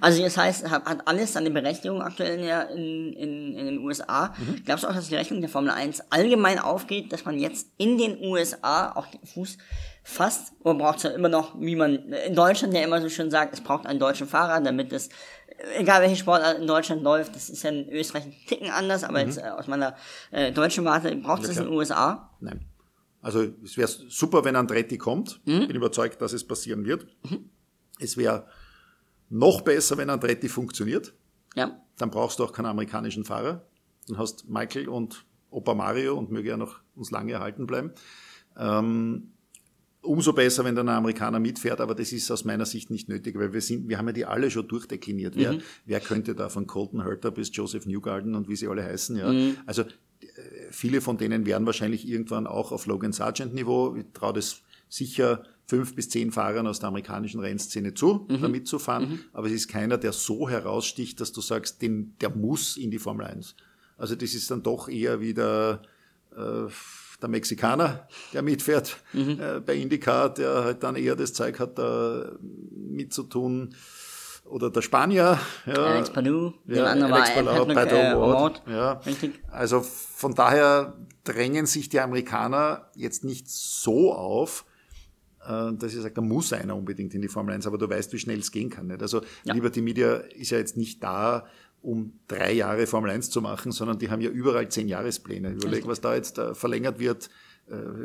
[0.00, 2.40] Also das heißt, hat, alles seine Berechtigung aktuell
[2.74, 4.34] in, in, in den USA.
[4.36, 4.64] Mhm.
[4.64, 7.98] Glaubst du auch, dass die Rechnung der Formel 1 allgemein aufgeht, dass man jetzt in
[7.98, 9.58] den USA auch den Fuß
[10.02, 10.54] fasst?
[10.60, 13.54] Oder braucht es ja immer noch, wie man in Deutschland ja immer so schön sagt,
[13.54, 15.08] es braucht einen deutschen Fahrer, damit es
[15.78, 19.20] egal welche Sportart in Deutschland läuft, das ist ja in Österreich ein Ticken anders, aber
[19.20, 19.26] mhm.
[19.26, 19.94] jetzt äh, aus meiner
[20.30, 22.30] äh, deutschen Warte braucht es das in den USA?
[22.40, 22.71] Nein.
[23.22, 25.40] Also es wäre super, wenn Andretti kommt.
[25.46, 25.68] Mhm.
[25.68, 27.06] Bin überzeugt, dass es passieren wird.
[27.30, 27.48] Mhm.
[27.98, 28.46] Es wäre
[29.30, 31.14] noch besser, wenn Andretti funktioniert.
[31.54, 31.80] Ja.
[31.96, 33.64] Dann brauchst du auch keinen amerikanischen Fahrer.
[34.08, 37.92] Dann hast Michael und Opa Mario und möge er noch uns lange erhalten bleiben.
[38.56, 39.32] Ähm,
[40.00, 43.38] umso besser, wenn dann ein Amerikaner mitfährt, aber das ist aus meiner Sicht nicht nötig,
[43.38, 45.36] weil wir sind, wir haben ja die alle schon durchdekliniert.
[45.36, 45.40] Mhm.
[45.40, 49.16] Wer, wer könnte da von Colton Herter bis Joseph Newgarden und wie sie alle heißen,
[49.16, 49.32] ja.
[49.32, 49.56] Mhm.
[49.64, 49.84] Also
[50.70, 53.96] viele von denen werden wahrscheinlich irgendwann auch auf Logan Sargent Niveau.
[53.96, 58.42] Ich traue das sicher fünf bis zehn Fahrern aus der amerikanischen Rennszene zu, mhm.
[58.42, 59.08] da mitzufahren.
[59.08, 59.20] Mhm.
[59.32, 62.98] Aber es ist keiner, der so heraussticht, dass du sagst, den, der muss in die
[62.98, 63.56] Formel 1.
[63.96, 65.82] Also das ist dann doch eher wieder
[66.36, 66.68] äh,
[67.22, 69.38] der Mexikaner, der mitfährt mhm.
[69.40, 72.32] äh, bei IndyCar, der halt dann eher das Zeug hat, da
[72.72, 73.74] mitzutun
[74.44, 75.38] oder der Spanier.
[75.66, 78.62] Ja, Alex Padu, ja, Alex Palau, Patrick, äh, Award.
[78.66, 78.92] Ja.
[78.92, 79.40] Richtig.
[79.50, 84.64] Also von daher drängen sich die Amerikaner jetzt nicht so auf,
[85.46, 88.12] äh, dass ich sage, da muss einer unbedingt in die Formel 1, aber du weißt,
[88.12, 88.88] wie schnell es gehen kann.
[88.88, 89.02] Nicht?
[89.02, 89.54] Also ja.
[89.54, 91.46] Liberty Media ist ja jetzt nicht da,
[91.80, 95.50] um drei Jahre Formel 1 zu machen, sondern die haben ja überall zehn Jahrespläne.
[95.50, 97.30] Überleg, was da jetzt äh, verlängert wird.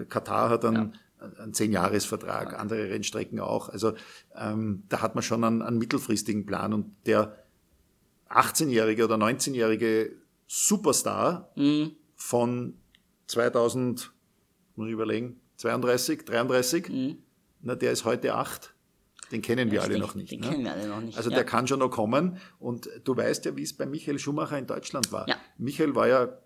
[0.07, 0.93] Katar hat dann
[1.39, 3.69] einen Zehn-Jahres-Vertrag, andere Rennstrecken auch.
[3.69, 3.93] Also
[4.35, 7.35] ähm, da hat man schon einen, einen mittelfristigen Plan und der
[8.29, 10.11] 18-jährige oder 19-jährige
[10.47, 11.91] Superstar Mhm.
[12.15, 12.75] von
[13.27, 14.11] 2000,
[14.75, 17.17] muss ich überlegen, 32, 33, Mhm.
[17.61, 18.73] na, der ist heute acht.
[19.31, 20.31] Den kennen wir alle Richtig, noch nicht.
[20.31, 20.49] Den ne?
[20.49, 21.17] kennen wir alle noch nicht.
[21.17, 21.35] Also ja.
[21.35, 22.37] der kann schon noch kommen.
[22.59, 25.27] Und du weißt ja, wie es bei Michael Schumacher in Deutschland war.
[25.27, 25.35] Ja.
[25.57, 26.37] Michael war ja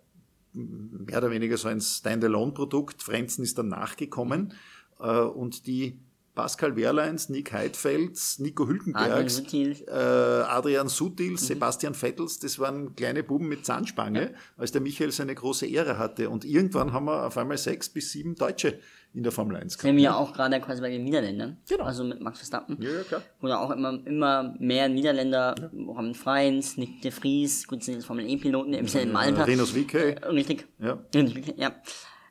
[0.53, 3.01] mehr oder weniger so ein Standalone-Produkt.
[3.03, 4.53] Frenzen ist dann nachgekommen.
[4.99, 5.99] Äh, Und die
[6.33, 9.83] Pascal Wehrleins, Nick Heidfelds, Nico Adrian Hülkenbergs, Sutil.
[9.87, 11.37] äh, Adrian Sutil, Mhm.
[11.37, 16.29] Sebastian Vettels, das waren kleine Buben mit Zahnspange, als der Michael seine große Ehre hatte.
[16.29, 18.79] Und irgendwann haben wir auf einmal sechs bis sieben Deutsche
[19.13, 21.57] in der Formel 1 Sehen wir ja auch gerade quasi bei den Niederländern.
[21.67, 21.83] Genau.
[21.83, 22.77] Also mit Max Verstappen.
[22.81, 23.21] Ja, ja, klar.
[23.41, 28.25] Oder auch immer, immer mehr Niederländer, Robin Freins, Nick de Vries, gut, sind jetzt Formel
[28.29, 29.45] E-Piloten, im selben Alter.
[29.47, 29.95] Renus Vique.
[30.15, 30.65] Äh, Richtig.
[30.79, 31.03] Ja.
[31.13, 31.75] Richtig, ja.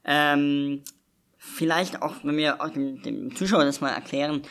[0.04, 0.80] Ähm,
[1.40, 4.42] vielleicht auch, wenn wir auch dem, dem Zuschauer das mal erklären,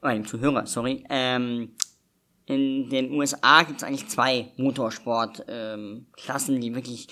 [0.00, 1.72] oder dem Zuhörer, sorry, ähm,
[2.46, 7.08] in den USA gibt es eigentlich zwei Motorsport-Klassen, ähm, die wirklich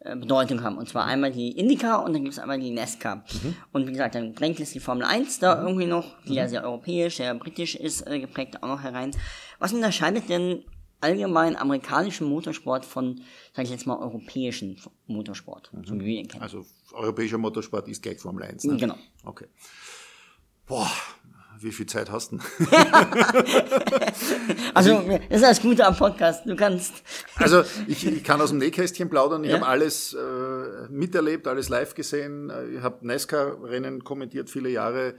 [0.00, 0.76] äh, Bedeutung haben.
[0.76, 3.24] Und zwar einmal die IndyCar und dann gibt es einmal die NASCAR.
[3.72, 6.64] Und wie gesagt, dann drängt es die Formel 1 da irgendwie noch, die ja sehr
[6.64, 9.12] europäisch, sehr britisch ist, äh, geprägt auch noch herein.
[9.58, 10.64] Was unterscheidet denn
[11.04, 13.20] allgemein amerikanischen Motorsport von,
[13.54, 14.76] sag ich jetzt mal, europäischen
[15.06, 16.42] Motorsport, so wie wir ihn kennen?
[16.42, 18.64] Also europäischer Motorsport ist gleich Formel 1.
[18.64, 18.76] Ne?
[18.78, 18.96] Genau.
[19.24, 19.46] Okay.
[20.66, 20.90] Boah,
[21.60, 22.38] wie viel Zeit hast du?
[22.38, 22.46] denn?
[24.74, 26.46] Also, das ist das Gute am Podcast.
[26.46, 26.94] Du kannst.
[27.36, 29.44] Also ich, ich kann aus dem Nähkästchen plaudern.
[29.44, 29.56] Ich Ja.
[29.58, 32.50] habe alles äh, miterlebt, alles live gesehen.
[32.74, 35.14] Ich habe NASCAR-Rennen kommentiert viele Jahre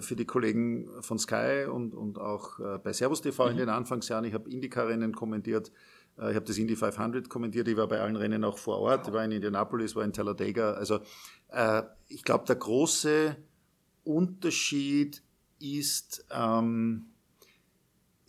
[0.00, 4.24] für die Kollegen von Sky und, und auch äh, bei Servus TV in den Anfangsjahren.
[4.24, 5.70] Ich habe IndyCar-Rennen kommentiert.
[6.18, 7.68] Äh, ich habe das Indy 500 kommentiert.
[7.68, 9.06] Ich war bei allen Rennen auch vor Ort.
[9.08, 10.72] Ich war in Indianapolis, war in Talladega.
[10.72, 11.00] Also
[11.48, 13.36] äh, ich glaube, der große
[14.04, 15.22] Unterschied
[15.58, 17.06] ist, ähm,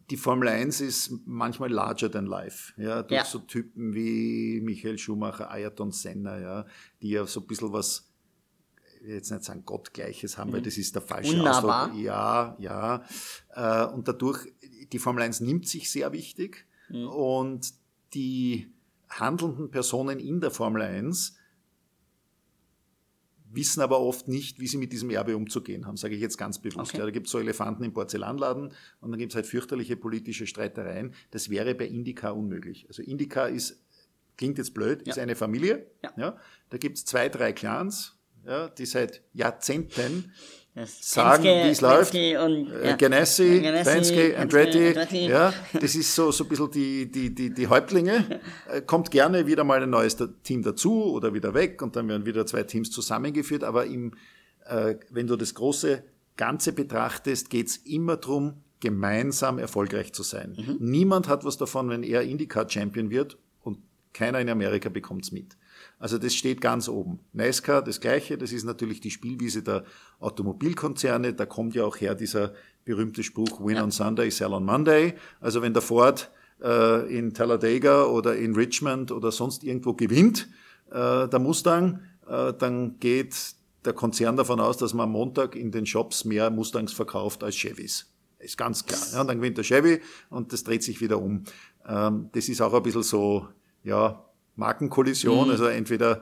[0.09, 2.73] die Formel 1 ist manchmal larger than life.
[2.81, 3.25] Ja, durch Ja.
[3.25, 6.65] so Typen wie Michael Schumacher, Ayrton Senna, ja,
[7.01, 8.09] die ja so ein bisschen was,
[9.15, 11.39] jetzt nicht sagen Gottgleiches haben, weil das ist der falsche Mhm.
[11.39, 11.85] Unnahbar.
[11.87, 12.01] Ausdruck.
[12.03, 13.03] Ja, ja.
[13.55, 14.39] Äh, und dadurch,
[14.91, 17.07] die Formel 1 nimmt sich sehr wichtig Mhm.
[17.07, 17.73] und
[18.13, 18.73] die
[19.09, 21.37] handelnden Personen in der Formel 1
[23.49, 26.59] wissen aber oft nicht, wie sie mit diesem Erbe umzugehen haben, sage ich jetzt ganz
[26.59, 26.91] bewusst.
[26.91, 26.97] Okay.
[26.99, 30.45] Ja, da gibt es so Elefanten im Porzellanladen und dann gibt es halt fürchterliche politische
[30.45, 31.13] Streitereien.
[31.31, 32.85] Das wäre bei Indica unmöglich.
[32.89, 33.81] Also Indica ist,
[34.35, 35.23] klingt jetzt blöd, ist Ja.
[35.23, 35.89] eine Familie.
[36.17, 36.37] Ja.
[36.69, 38.16] Da gibt es zwei, drei Clans,
[38.47, 40.31] ja, die seit Jahrzehnten
[40.85, 42.13] sagen, wie es läuft.
[42.13, 42.95] Und, äh, ja.
[42.95, 45.27] Ganassi, Ganassi, Penske, Andretti, Andretti.
[45.27, 48.41] ja, das ist so, so ein bisschen die, die, die, die Häuptlinge.
[48.71, 52.25] Äh, Kommt gerne wieder mal ein neues Team dazu oder wieder weg und dann werden
[52.25, 53.63] wieder zwei Teams zusammengeführt.
[53.63, 54.13] Aber im,
[54.65, 56.03] äh, wenn du das große
[56.35, 60.55] Ganze betrachtest, geht's immer drum, gemeinsam erfolgreich zu sein.
[60.55, 60.77] Mhm.
[60.79, 63.79] Niemand hat was davon, wenn er IndyCar-Champion wird und
[64.13, 65.57] keiner in Amerika bekommt's mit.
[65.99, 67.19] Also das steht ganz oben.
[67.33, 69.83] NASCAR, das Gleiche, das ist natürlich die Spielwiese der
[70.19, 71.33] Automobilkonzerne.
[71.33, 72.53] Da kommt ja auch her dieser
[72.85, 75.15] berühmte Spruch, Win on Sunday, Sell on Monday.
[75.39, 76.31] Also wenn der Ford
[76.61, 80.47] äh, in Talladega oder in Richmond oder sonst irgendwo gewinnt,
[80.91, 85.71] äh, der Mustang, äh, dann geht der Konzern davon aus, dass man am Montag in
[85.71, 88.11] den Shops mehr Mustangs verkauft als Chevys.
[88.39, 89.01] Ist ganz klar.
[89.13, 91.43] Ja, und dann gewinnt der Chevy und das dreht sich wieder um.
[91.87, 93.47] Ähm, das ist auch ein bisschen so,
[93.83, 94.26] ja,
[94.57, 95.49] Markenkollision.
[95.49, 96.21] Also entweder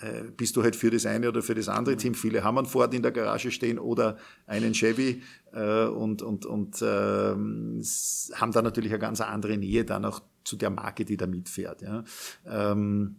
[0.00, 2.14] äh, bist du halt für das eine oder für das andere Team.
[2.14, 6.82] Viele haben einen Ford in der Garage stehen oder einen Chevy äh, und, und, und
[6.82, 7.82] ähm,
[8.34, 11.82] haben da natürlich eine ganz andere Nähe dann auch zu der Marke, die da mitfährt.
[11.82, 12.04] Ja.
[12.46, 13.16] Ähm,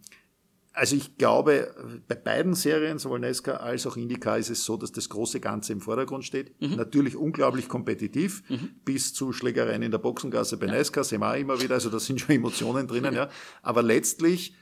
[0.74, 4.92] also ich glaube, bei beiden Serien, sowohl Nesca als auch Indica, ist es so, dass
[4.92, 6.54] das große Ganze im Vordergrund steht.
[6.62, 8.44] Natürlich unglaublich kompetitiv,
[8.86, 12.22] bis zu Schlägereien in der Boxengasse bei Nesca, sehen wir immer wieder, also da sind
[12.22, 13.30] schon Emotionen drinnen, ja.
[13.62, 14.56] Aber letztlich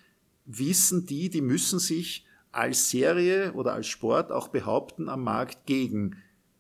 [0.45, 6.16] wissen die, die müssen sich als Serie oder als Sport auch behaupten am Markt gegen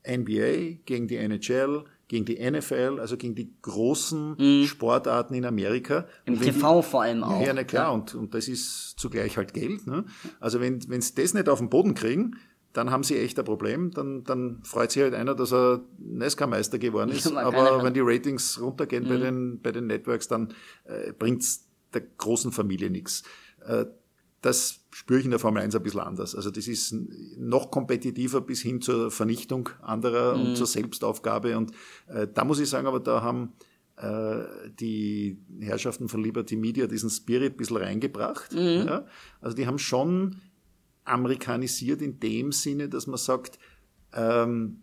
[0.05, 6.07] NBA, gegen die NHL, gegen die NFL, also gegen die großen Sportarten in Amerika.
[6.25, 7.45] Im wenn die- TV vor allem auch.
[7.45, 9.85] ja, na klar, und, und das ist zugleich halt Geld.
[9.87, 10.05] Ne?
[10.39, 12.35] Also wenn, wenn sie das nicht auf den Boden kriegen,
[12.73, 13.91] dann haben sie echt ein Problem.
[13.91, 17.25] Dann, dann freut sich halt einer, dass er NASCAR-Meister geworden ist.
[17.29, 17.83] Ja, Aber ja- Mhm.
[17.83, 20.53] wenn die Ratings runtergehen bei, den, bei den Networks, dann
[20.85, 23.23] äh, bringt's der großen Familie nichts.
[23.65, 23.85] Äh,
[24.41, 26.35] das spüre ich in der Formel 1 ein bisschen anders.
[26.35, 26.93] Also das ist
[27.37, 30.41] noch kompetitiver bis hin zur Vernichtung anderer Mhm.
[30.41, 31.57] und zur Selbstaufgabe.
[31.57, 31.71] Und
[32.07, 33.53] äh, da muss ich sagen, aber da haben
[33.97, 34.43] äh,
[34.79, 38.53] die Herrschaften von Liberty Media diesen Spirit ein bisschen reingebracht.
[38.53, 39.05] Ja?
[39.41, 40.37] Also die haben schon
[41.03, 43.57] amerikanisiert in dem Sinne, dass man sagt,
[44.13, 44.81] ähm,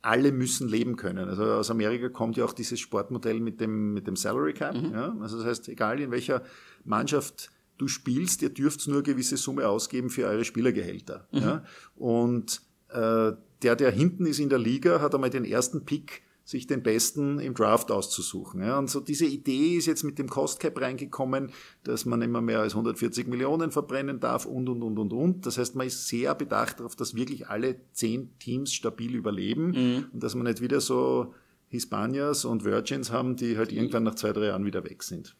[0.00, 1.28] alle müssen leben können.
[1.28, 4.74] Also aus Amerika kommt ja auch dieses Sportmodell mit dem, mit dem Salary Cap.
[4.74, 4.92] Mhm.
[4.92, 5.16] Ja?
[5.20, 6.42] Also das heißt, egal in welcher
[6.84, 7.50] Mannschaft
[7.82, 11.26] du spielst, ihr dürft nur eine gewisse Summe ausgeben für eure Spielergehälter.
[11.32, 11.40] Mhm.
[11.40, 11.64] Ja?
[11.96, 16.66] Und äh, der, der hinten ist in der Liga, hat einmal den ersten Pick sich
[16.66, 18.62] den Besten im Draft auszusuchen.
[18.62, 21.52] Ja, und so diese Idee ist jetzt mit dem Cost Cap reingekommen,
[21.84, 25.46] dass man immer mehr als 140 Millionen verbrennen darf und, und, und, und, und.
[25.46, 30.04] Das heißt, man ist sehr bedacht darauf, dass wirklich alle zehn Teams stabil überleben mhm.
[30.12, 31.32] und dass man nicht wieder so
[31.68, 35.36] Hispanias und Virgins haben, die halt irgendwann nach zwei, drei Jahren wieder weg sind.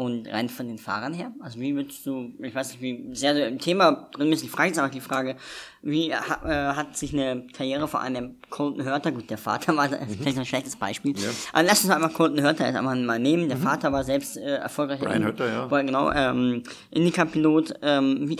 [0.00, 3.34] Und rein von den Fahrern her, also wie würdest du, ich weiß nicht, wie sehr
[3.34, 5.36] du im Thema drin bist, die Frage ist aber die Frage,
[5.82, 9.88] wie ha, äh, hat sich eine Karriere vor einem Colton Hörter, gut, der Vater war
[9.88, 10.08] mhm.
[10.18, 11.28] vielleicht ein schlechtes Beispiel, ja.
[11.52, 13.62] aber lass uns einmal Colton Hörter jetzt einmal mal nehmen, der mhm.
[13.62, 15.00] Vater war selbst äh, erfolgreich.
[15.00, 15.70] Brian Hörter, ja.
[15.70, 18.38] War, genau, ähm, Indica-Pilot, ähm, wie,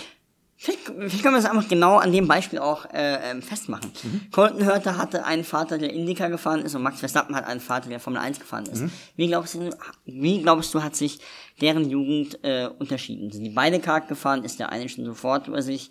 [0.62, 3.90] Vielleicht, können wir es einfach genau an dem Beispiel auch äh, ähm, festmachen.
[4.02, 4.30] Mhm.
[4.30, 7.88] Colton Hörter hatte einen Vater, der Indica gefahren ist und Max Verstappen hat einen Vater,
[7.88, 8.82] der Formel 1 gefahren ist.
[8.82, 8.90] Mhm.
[9.16, 9.70] Wie, glaubst du,
[10.04, 11.20] wie glaubst du, hat sich
[11.62, 13.32] deren Jugend äh, unterschieden?
[13.32, 14.44] Sind die beide karg gefahren?
[14.44, 15.88] Ist der eine schon sofort über sich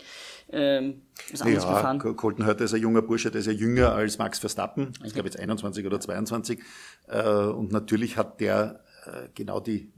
[0.52, 1.02] ähm,
[1.32, 1.98] was anderes ja, gefahren?
[1.98, 4.94] Colton Hörter ist ein junger Bursche, der ist ja jünger als Max Verstappen.
[5.04, 6.60] Ich glaube jetzt 21 oder 22.
[7.08, 9.92] Äh, und natürlich hat der äh, genau die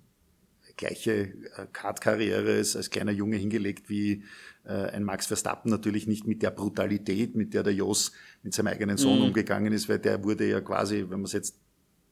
[0.78, 4.24] gleiche äh, Kart-Karriere als kleiner Junge hingelegt wie
[4.70, 8.12] ein Max Verstappen natürlich nicht mit der Brutalität, mit der der Jos
[8.44, 9.26] mit seinem eigenen Sohn mhm.
[9.26, 11.60] umgegangen ist, weil der wurde ja quasi, wenn man es jetzt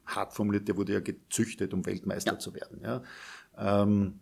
[0.05, 2.39] hart formuliert, der wurde ja gezüchtet, um Weltmeister ja.
[2.39, 2.81] zu werden.
[2.83, 3.03] Ja.
[3.57, 4.19] Ähm,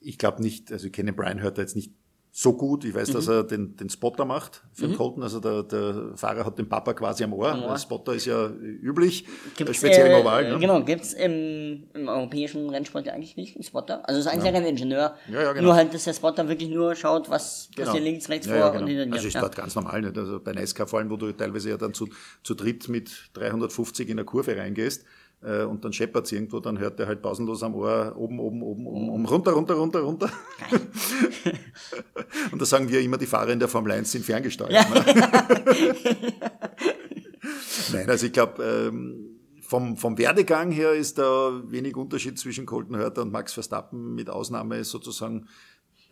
[0.00, 1.92] ich glaube nicht, also ich kenne Brian Hörter jetzt nicht
[2.34, 2.86] so gut.
[2.86, 3.12] Ich weiß, mhm.
[3.12, 4.92] dass er den, den Spotter macht für mhm.
[4.92, 5.22] den Colton.
[5.22, 7.52] Also der, der Fahrer hat den Papa quasi am Ohr.
[7.52, 10.46] Der Spotter ist ja üblich, gibt's, speziell im Oval.
[10.46, 10.58] Äh, ne?
[10.58, 14.08] Genau, gibt's im, im europäischen Rennsport ja eigentlich nicht einen Spotter.
[14.08, 14.58] Also es ist eigentlich ja.
[14.58, 15.14] ein Renningenieur.
[15.30, 15.66] Ja, ja, genau.
[15.66, 17.88] Nur halt, dass der Spotter wirklich nur schaut, was genau.
[17.88, 18.82] passiert links, rechts ja, vor genau.
[18.82, 19.12] und hinter dir.
[19.12, 20.00] Also ist dort ganz normal.
[20.00, 20.16] Nicht?
[20.16, 22.08] Also bei NASCAR vor allem, wo du teilweise ja dann zu,
[22.42, 25.04] zu dritt mit 350 in der Kurve reingehst
[25.42, 28.62] äh, und dann scheppert es irgendwo, dann hört er halt pausenlos am Ohr oben, oben,
[28.62, 30.30] oben, oben, oben runter, runter, runter, runter.
[32.52, 34.72] und da sagen wir immer, die Fahrer in der Formel 1 sind ferngesteuert.
[34.72, 34.88] Ja.
[34.88, 35.04] Ne?
[37.92, 42.96] Nein, also ich glaube, ähm, vom, vom Werdegang her ist da wenig Unterschied zwischen Colton
[42.96, 45.48] Hörter und Max Verstappen, mit Ausnahme sozusagen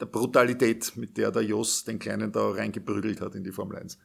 [0.00, 3.98] der Brutalität, mit der der Jos den Kleinen da reingeprügelt hat in die Formel 1.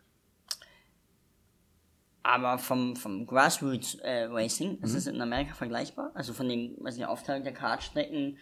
[2.26, 4.97] Aber vom, vom Grassroots äh, Racing, ist mhm.
[4.97, 6.09] es in Amerika vergleichbar?
[6.15, 8.39] Also von den, was die Aufteilung der Kartstrecken,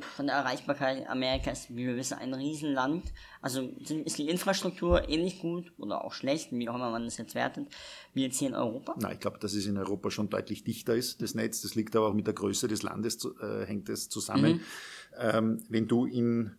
[0.00, 3.12] von der Erreichbarkeit Amerika ist, wie wir wissen, ein Riesenland.
[3.40, 7.36] Also ist die Infrastruktur ähnlich gut oder auch schlecht, wie auch immer man das jetzt
[7.36, 7.68] wertet,
[8.12, 8.96] wie jetzt hier in Europa?
[8.98, 11.62] Nein, ich glaube, dass es in Europa schon deutlich dichter ist, das Netz.
[11.62, 14.54] Das liegt aber auch mit der Größe des Landes, äh, hängt es zusammen.
[14.54, 14.60] Mhm.
[15.16, 16.56] Ähm, wenn du in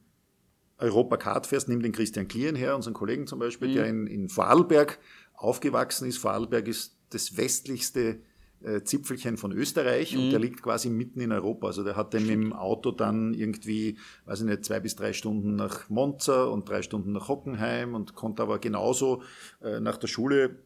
[0.78, 3.74] Europa Kart fährst, nimm den Christian Klien her, unseren Kollegen zum Beispiel, mhm.
[3.74, 5.00] der in, in Vorarlberg
[5.44, 6.18] aufgewachsen ist.
[6.18, 8.20] Vorarlberg ist das westlichste
[8.64, 10.22] äh, Zipfelchen von Österreich mhm.
[10.22, 11.68] und der liegt quasi mitten in Europa.
[11.68, 15.14] Also der hat dann mit dem Auto dann irgendwie, weiß ich nicht, zwei bis drei
[15.14, 19.22] Stunden nach Monza und drei Stunden nach Hockenheim und konnte aber genauso
[19.62, 20.60] äh, nach der Schule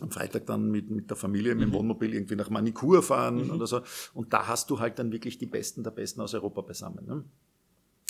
[0.00, 1.74] am Freitag dann mit, mit der Familie, mit dem mhm.
[1.74, 3.50] Wohnmobil irgendwie nach Manikur fahren mhm.
[3.50, 3.80] oder so.
[4.14, 7.06] Und da hast du halt dann wirklich die Besten der Besten aus Europa beisammen.
[7.06, 7.24] Ne?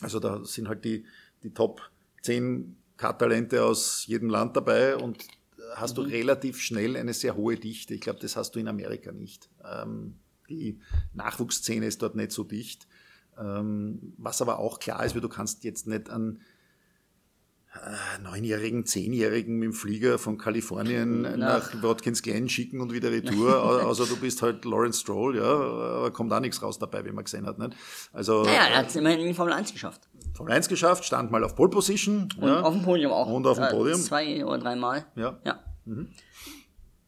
[0.00, 1.04] Also da sind halt die,
[1.42, 1.80] die Top
[2.22, 5.26] 10 Karttalente aus jedem Land dabei und
[5.74, 6.04] hast mhm.
[6.04, 7.94] du relativ schnell eine sehr hohe Dichte.
[7.94, 9.50] Ich glaube, das hast du in Amerika nicht.
[9.64, 10.18] Ähm,
[10.48, 10.80] die
[11.14, 12.86] Nachwuchsszene ist dort nicht so dicht.
[13.38, 16.40] Ähm, was aber auch klar ist, weil du kannst jetzt nicht an
[18.22, 23.84] Neunjährigen, Zehnjährigen mit dem Flieger von Kalifornien nach, nach Watkins Glen schicken und wieder retour.
[23.86, 27.24] also du bist halt Lawrence Stroll, ja, aber kommt auch nichts raus dabei, wie man
[27.24, 27.58] gesehen hat.
[27.58, 27.74] Nicht?
[28.12, 30.02] Also, naja, er hat es immerhin in Formel 1 geschafft.
[30.34, 32.28] Formel 1 geschafft, stand mal auf Pole Position.
[32.36, 32.60] Und ja.
[32.60, 33.26] auf dem Podium auch.
[33.26, 34.00] Und auf dem Podium.
[34.00, 35.06] Zwei oder dreimal.
[35.16, 35.40] Ja.
[35.44, 36.08] Ja, mhm.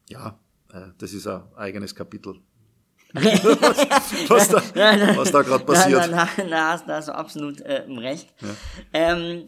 [0.09, 0.39] ja
[0.73, 2.41] äh, das ist ein eigenes Kapitel.
[3.13, 4.61] was, da,
[5.15, 6.11] was da gerade passiert.
[6.11, 8.33] Da, da, da hast du absolut äh, recht.
[8.41, 8.49] Ja.
[8.91, 9.45] Ähm,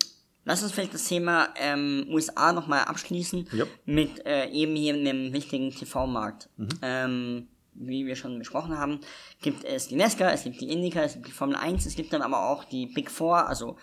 [0.47, 3.65] lass uns vielleicht das Thema ähm, USA nochmal abschließen ja.
[3.85, 6.49] mit äh, eben hier einem wichtigen TV-Markt.
[6.55, 6.69] Mhm.
[6.81, 9.01] Ähm, wie wir schon besprochen haben,
[9.41, 12.11] gibt es die NESCA, es gibt die Indica, es gibt die Formel 1, es gibt
[12.11, 13.77] dann aber auch die Big Four, also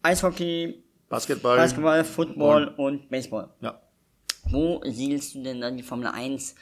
[0.00, 3.50] Eishockey, Basketball, Basketball Football und, und Baseball.
[3.60, 3.78] Ja.
[4.44, 6.54] Wo siehst du denn dann die Formel 1,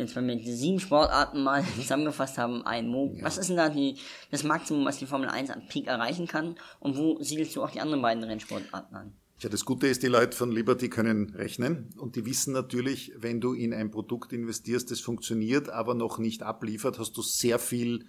[0.00, 2.92] jetzt wenn wir die sieben Sportarten mal zusammengefasst haben, ein?
[2.92, 3.24] Wo, ja.
[3.24, 3.96] Was ist denn da die,
[4.30, 6.56] das Maximum, was die Formel 1 an Peak erreichen kann?
[6.80, 9.12] Und wo siedelst du auch die anderen beiden Rennsportarten an?
[9.40, 13.40] Ja, das Gute ist, die Leute von Liberty können rechnen und die wissen natürlich, wenn
[13.40, 18.04] du in ein Produkt investierst, das funktioniert, aber noch nicht abliefert, hast du sehr viel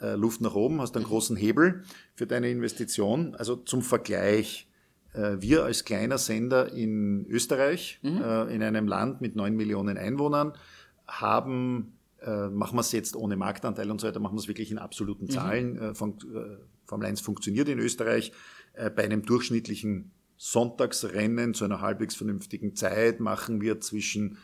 [0.00, 1.82] äh, Luft nach oben, hast einen großen Hebel
[2.14, 3.34] für deine Investition.
[3.34, 4.68] Also zum Vergleich,
[5.12, 8.22] äh, wir als kleiner Sender in Österreich, mhm.
[8.22, 10.52] äh, in einem Land mit neun Millionen Einwohnern,
[11.10, 14.70] haben, äh, machen wir es jetzt ohne Marktanteil und so weiter, machen wir es wirklich
[14.70, 15.30] in absoluten mhm.
[15.30, 15.72] Zahlen.
[15.74, 15.94] Mhm.
[15.94, 16.56] Von, äh,
[16.86, 18.32] Formel 1 funktioniert in Österreich
[18.74, 24.38] äh, bei einem durchschnittlichen Sonntagsrennen zu einer halbwegs vernünftigen Zeit machen wir zwischen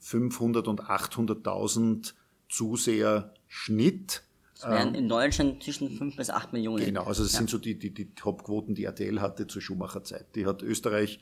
[0.00, 2.14] 500 und 800.000
[2.48, 4.24] Zuseher Schnitt.
[4.54, 6.84] Das wären ähm, in Deutschland zwischen 5 bis 8 Millionen.
[6.84, 7.38] Genau, also das ja.
[7.38, 10.34] sind so die, die, die Top-Quoten, die RTL hatte zur Schumacher-Zeit.
[10.34, 11.20] Die hat Österreich,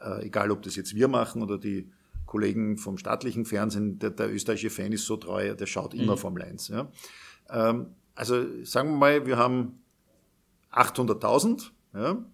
[0.00, 1.90] äh, egal ob das jetzt wir machen oder die
[2.32, 6.18] Kollegen vom staatlichen Fernsehen, der, der österreichische Fan ist so treu, der schaut immer mhm.
[6.18, 6.68] Formel 1.
[6.68, 6.90] Ja.
[7.50, 9.82] Ähm, also sagen wir mal, wir haben
[10.72, 11.72] 800.000.
[11.92, 12.24] Ja.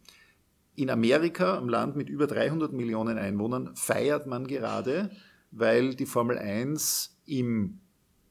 [0.77, 5.11] In Amerika, einem Land mit über 300 Millionen Einwohnern, feiert man gerade,
[5.51, 7.81] weil die Formel 1 im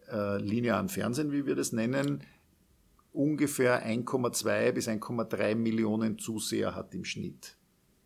[0.10, 2.24] äh, linearen Fernsehen, wie wir das nennen,
[3.12, 7.58] ungefähr 1,2 bis 1,3 Millionen Zuseher hat im Schnitt.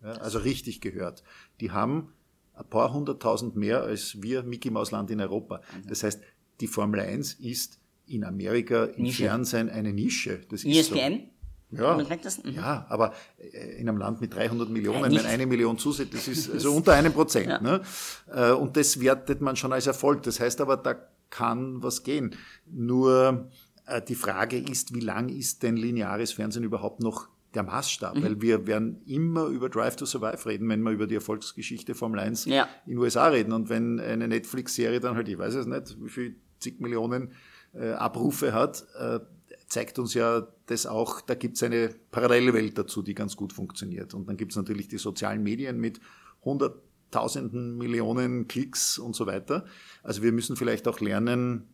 [0.02, 1.24] Ja, also richtig gehört.
[1.60, 2.12] Die haben
[2.54, 5.62] ein paar hunderttausend mehr als wir Mickey Maus Land in Europa.
[5.88, 6.22] Das heißt,
[6.60, 9.24] die Formel 1 ist in Amerika im Nische.
[9.24, 10.42] Fernsehen eine Nische.
[10.50, 10.96] Das ist ESPN?
[11.14, 11.32] So.
[11.74, 12.52] Ja, mhm.
[12.54, 16.50] ja, aber äh, in einem Land mit 300 Millionen, wenn eine Million zusieht, das ist
[16.54, 17.48] also unter einem Prozent.
[17.48, 17.62] Ja.
[17.62, 17.82] Ne?
[18.30, 20.24] Äh, und das wertet man schon als Erfolg.
[20.24, 20.96] Das heißt aber, da
[21.30, 22.36] kann was gehen.
[22.70, 23.50] Nur
[23.86, 28.18] äh, die Frage ist, wie lang ist denn lineares Fernsehen überhaupt noch der Maßstab?
[28.18, 28.24] Mhm.
[28.24, 32.20] Weil wir werden immer über Drive to Survive reden, wenn wir über die Erfolgsgeschichte Formel
[32.20, 32.68] 1 ja.
[32.86, 33.54] in den USA reden.
[33.54, 37.34] Und wenn eine Netflix-Serie dann halt, ich weiß es nicht, wie viel zig Millionen
[37.74, 39.20] äh, Abrufe hat, äh,
[39.68, 44.14] zeigt uns ja das auch, da gibt es eine Parallelwelt dazu, die ganz gut funktioniert.
[44.14, 46.00] Und dann gibt es natürlich die sozialen Medien mit
[46.42, 46.76] 100
[47.12, 49.66] tausenden Millionen Klicks und so weiter.
[50.04, 51.68] Also wir müssen vielleicht auch lernen,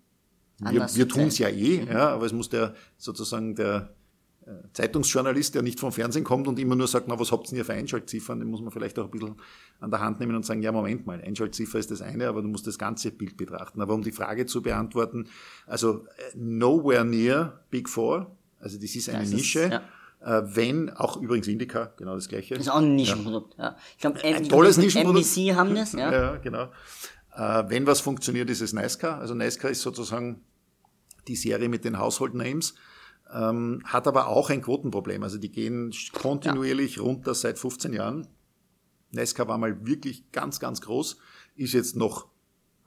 [0.60, 1.88] wir, wir tun es ja eh, mhm.
[1.88, 3.94] ja, aber es muss der sozusagen der
[4.74, 7.74] Zeitungsjournalist, der nicht vom Fernsehen kommt und immer nur sagt, na, was habt ihr für
[7.74, 9.36] Einschaltziffern, den muss man vielleicht auch ein bisschen
[9.80, 12.48] an der Hand nehmen und sagen, ja, Moment mal, Einschaltziffer ist das eine, aber du
[12.48, 13.82] musst das ganze Bild betrachten.
[13.82, 15.28] Aber um die Frage zu beantworten,
[15.66, 19.60] also äh, nowhere near Big Four, also das ist eine das Nische.
[19.60, 19.82] Ist, ja.
[20.40, 22.56] Äh, wenn, auch übrigens Indica, genau das gleiche.
[22.56, 23.64] Das ist auch ein Nischenprodukt, ja.
[23.64, 23.78] ja.
[23.92, 25.26] Ich glaube, ein tolles Nischenprodukt.
[25.26, 26.12] NBC haben das, ja.
[26.12, 26.72] Ja, genau.
[27.36, 29.20] Äh, wenn was funktioniert, ist es NASCAR.
[29.20, 30.42] Also NASCAR ist sozusagen
[31.28, 32.74] die Serie mit den Household Names,
[33.34, 35.24] ähm, hat aber auch ein Quotenproblem.
[35.24, 37.04] Also die gehen kontinuierlich ja.
[37.04, 38.28] runter seit 15 Jahren.
[39.12, 41.18] NASCAR war mal wirklich ganz, ganz groß,
[41.56, 42.28] ist jetzt noch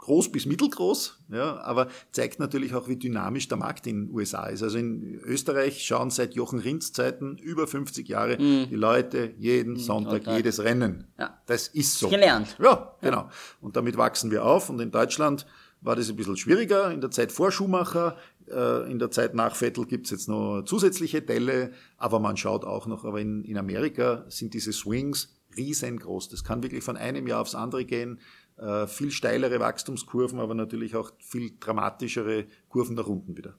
[0.01, 4.47] groß bis mittelgroß, ja, aber zeigt natürlich auch, wie dynamisch der Markt in den USA
[4.47, 4.63] ist.
[4.63, 8.69] Also in Österreich schauen seit Jochen Rinds Zeiten über 50 Jahre mhm.
[8.71, 10.39] die Leute jeden mhm, Sonntag total.
[10.39, 11.07] jedes Rennen.
[11.19, 11.39] Ja.
[11.45, 12.09] Das ist so.
[12.09, 12.57] Gelernt.
[12.59, 13.29] Ja, genau.
[13.61, 14.71] Und damit wachsen wir auf.
[14.71, 15.45] Und in Deutschland
[15.83, 16.91] war das ein bisschen schwieriger.
[16.91, 18.17] In der Zeit vor Schumacher,
[18.51, 23.05] in der Zeit nach Vettel gibt's jetzt noch zusätzliche Delle, aber man schaut auch noch,
[23.05, 26.29] aber in, in Amerika sind diese Swings riesengroß.
[26.29, 28.21] Das kann wirklich von einem Jahr aufs andere gehen.
[28.57, 33.55] Äh, viel steilere Wachstumskurven, aber natürlich auch viel dramatischere Kurven nach unten wieder.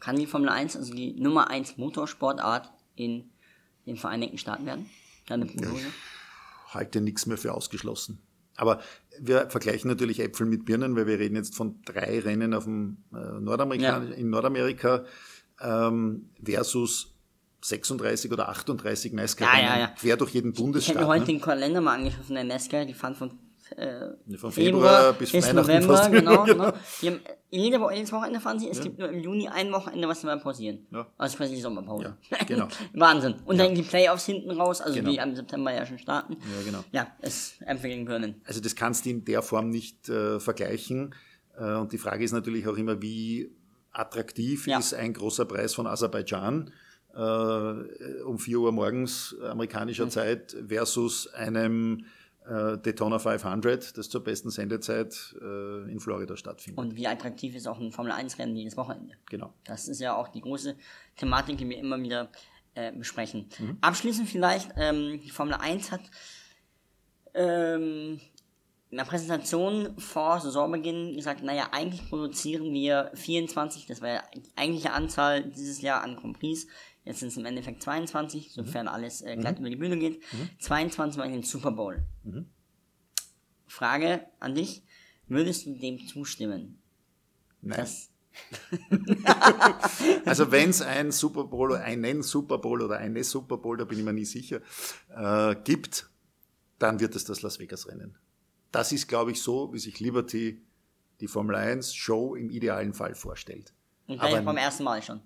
[0.00, 3.30] Kann die Formel 1, also die Nummer 1 Motorsportart in
[3.86, 4.88] den Vereinigten Staaten werden?
[5.26, 5.86] Deine Prognose?
[6.68, 8.22] Ich halte nichts mehr für ausgeschlossen.
[8.58, 8.80] Aber
[9.20, 12.98] wir vergleichen natürlich Äpfel mit Birnen, weil wir reden jetzt von drei Rennen auf dem
[13.12, 14.14] äh, Nordamerika, ja.
[14.14, 15.04] in Nordamerika
[15.60, 17.14] ähm, versus
[17.62, 19.86] 36 oder 38 NASCAR-Rennen ja, ja, ja.
[19.88, 20.96] quer durch jeden Bundesstaat.
[20.96, 21.38] Ich habe mir heute ne?
[21.38, 23.30] den Kalender mal angeschaut von der NASCAR, die fahren von
[23.76, 26.72] äh, von Februar, bis, bis November, genau, genau.
[27.02, 28.68] Die haben jede Woche, jedes Wochenende fahren sie.
[28.68, 28.84] Es ja.
[28.84, 30.86] gibt nur im Juni ein Wochenende, was wir pausieren.
[30.90, 31.06] Ja.
[31.16, 32.16] Also quasi die Sommerpause.
[32.30, 32.68] Ja, genau.
[32.92, 33.36] Wahnsinn.
[33.46, 33.64] Und ja.
[33.64, 35.10] dann die Playoffs hinten raus, also genau.
[35.10, 36.34] die am September ja schon starten.
[36.34, 36.84] Ja, genau.
[36.92, 38.40] Ja, es empfehlen können.
[38.44, 41.14] Also das kannst du in der Form nicht äh, vergleichen.
[41.58, 43.50] Äh, und die Frage ist natürlich auch immer, wie
[43.92, 46.70] attraktiv ist ein großer Preis von Aserbaidschan
[47.14, 50.10] äh, um 4 Uhr morgens amerikanischer mhm.
[50.10, 52.04] Zeit versus einem
[52.48, 56.78] äh, Daytona 500, das zur besten Sendezeit äh, in Florida stattfindet.
[56.78, 59.14] Und wie attraktiv ist auch ein Formel-1-Rennen jedes Wochenende?
[59.26, 59.52] Genau.
[59.64, 60.76] Das ist ja auch die große
[61.16, 62.30] Thematik, die wir immer wieder
[62.74, 63.48] äh, besprechen.
[63.58, 63.78] Mhm.
[63.80, 66.00] Abschließend vielleicht, ähm, die Formel 1 hat
[67.34, 68.20] ähm,
[68.90, 74.42] in der Präsentation vor Saisonbeginn gesagt, naja, eigentlich produzieren wir 24, das war ja die
[74.56, 76.66] eigentliche Anzahl dieses Jahr an Compris,
[77.08, 78.92] Jetzt sind es im Endeffekt 22, sofern mhm.
[78.92, 79.60] alles äh, glatt mhm.
[79.60, 80.20] über die Bühne geht.
[80.30, 80.50] Mhm.
[80.58, 82.04] 22 mal in den Super Bowl.
[82.22, 82.44] Mhm.
[83.66, 84.82] Frage an dich,
[85.26, 86.82] würdest du dem zustimmen?
[87.62, 87.88] Nein.
[90.26, 93.84] also wenn es ein Super Bowl oder einen Super Bowl oder eine Super Bowl, da
[93.84, 94.60] bin ich mir nicht sicher,
[95.16, 96.10] äh, gibt,
[96.78, 98.18] dann wird es das Las Vegas Rennen.
[98.70, 100.60] Das ist, glaube ich, so, wie sich Liberty
[101.20, 103.72] die Formel 1 Show im idealen Fall vorstellt.
[104.06, 105.22] Und beim ersten Mal schon.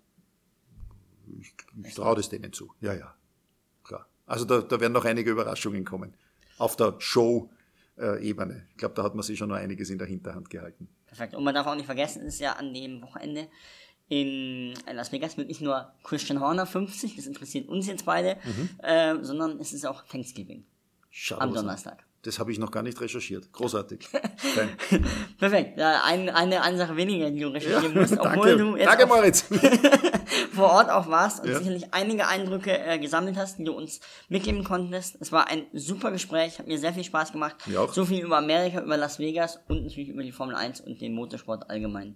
[1.40, 1.54] Ich,
[1.84, 2.72] ich traue das denen zu.
[2.80, 3.14] Ja, ja.
[3.84, 4.06] Klar.
[4.26, 6.14] Also da, da werden noch einige Überraschungen kommen.
[6.58, 8.66] Auf der Show-Ebene.
[8.70, 10.88] Ich glaube, da hat man sich schon noch einiges in der Hinterhand gehalten.
[11.06, 11.34] Perfekt.
[11.34, 13.48] Und man darf auch nicht vergessen, es ist ja an dem Wochenende
[14.08, 18.68] in Las Vegas wird nicht nur Christian Horner 50, das interessiert uns jetzt beide, mhm.
[18.82, 20.66] äh, sondern es ist auch Thanksgiving.
[21.08, 22.04] Schau am Donnerstag.
[22.24, 23.52] Das habe ich noch gar nicht recherchiert.
[23.52, 24.08] Großartig.
[25.38, 25.76] Perfekt.
[25.76, 28.56] Ja, ein, eine, eine Sache weniger, die du recherchieren ja, musst, obwohl danke.
[28.58, 29.44] du jetzt danke, Moritz.
[30.52, 31.58] vor Ort auch warst und ja.
[31.58, 35.16] sicherlich einige Eindrücke äh, gesammelt hast, die du uns mitgeben konntest.
[35.20, 37.56] Es war ein super Gespräch, hat mir sehr viel Spaß gemacht.
[37.92, 41.14] So viel über Amerika, über Las Vegas und natürlich über die Formel 1 und den
[41.14, 42.14] Motorsport allgemein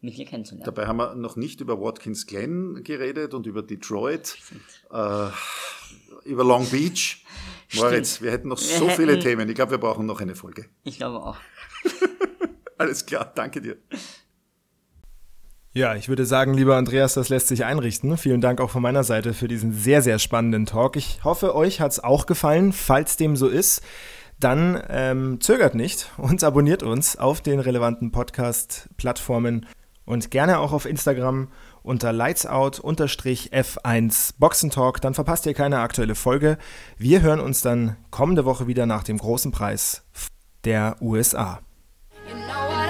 [0.00, 0.66] mit dir kennenzulernen.
[0.66, 4.36] Dabei haben wir noch nicht über Watkins Glen geredet und über Detroit,
[4.92, 5.28] äh,
[6.24, 7.24] über Long Beach.
[7.74, 8.24] Moritz, Stimmt.
[8.24, 9.48] wir hätten noch wir so hätten, viele Themen.
[9.48, 10.66] Ich glaube, wir brauchen noch eine Folge.
[10.84, 11.36] Ich glaube auch.
[12.78, 13.76] Alles klar, danke dir.
[15.72, 18.16] Ja, ich würde sagen, lieber Andreas, das lässt sich einrichten.
[18.16, 20.96] Vielen Dank auch von meiner Seite für diesen sehr, sehr spannenden Talk.
[20.96, 22.72] Ich hoffe, euch hat es auch gefallen.
[22.72, 23.82] Falls dem so ist,
[24.40, 29.66] dann ähm, zögert nicht und abonniert uns auf den relevanten Podcast-Plattformen
[30.04, 31.48] und gerne auch auf Instagram
[31.88, 35.00] unter lightsout-f1 Boxentalk.
[35.00, 36.58] Dann verpasst ihr keine aktuelle Folge.
[36.98, 40.04] Wir hören uns dann kommende Woche wieder nach dem großen Preis
[40.64, 41.60] der USA.
[42.28, 42.87] You know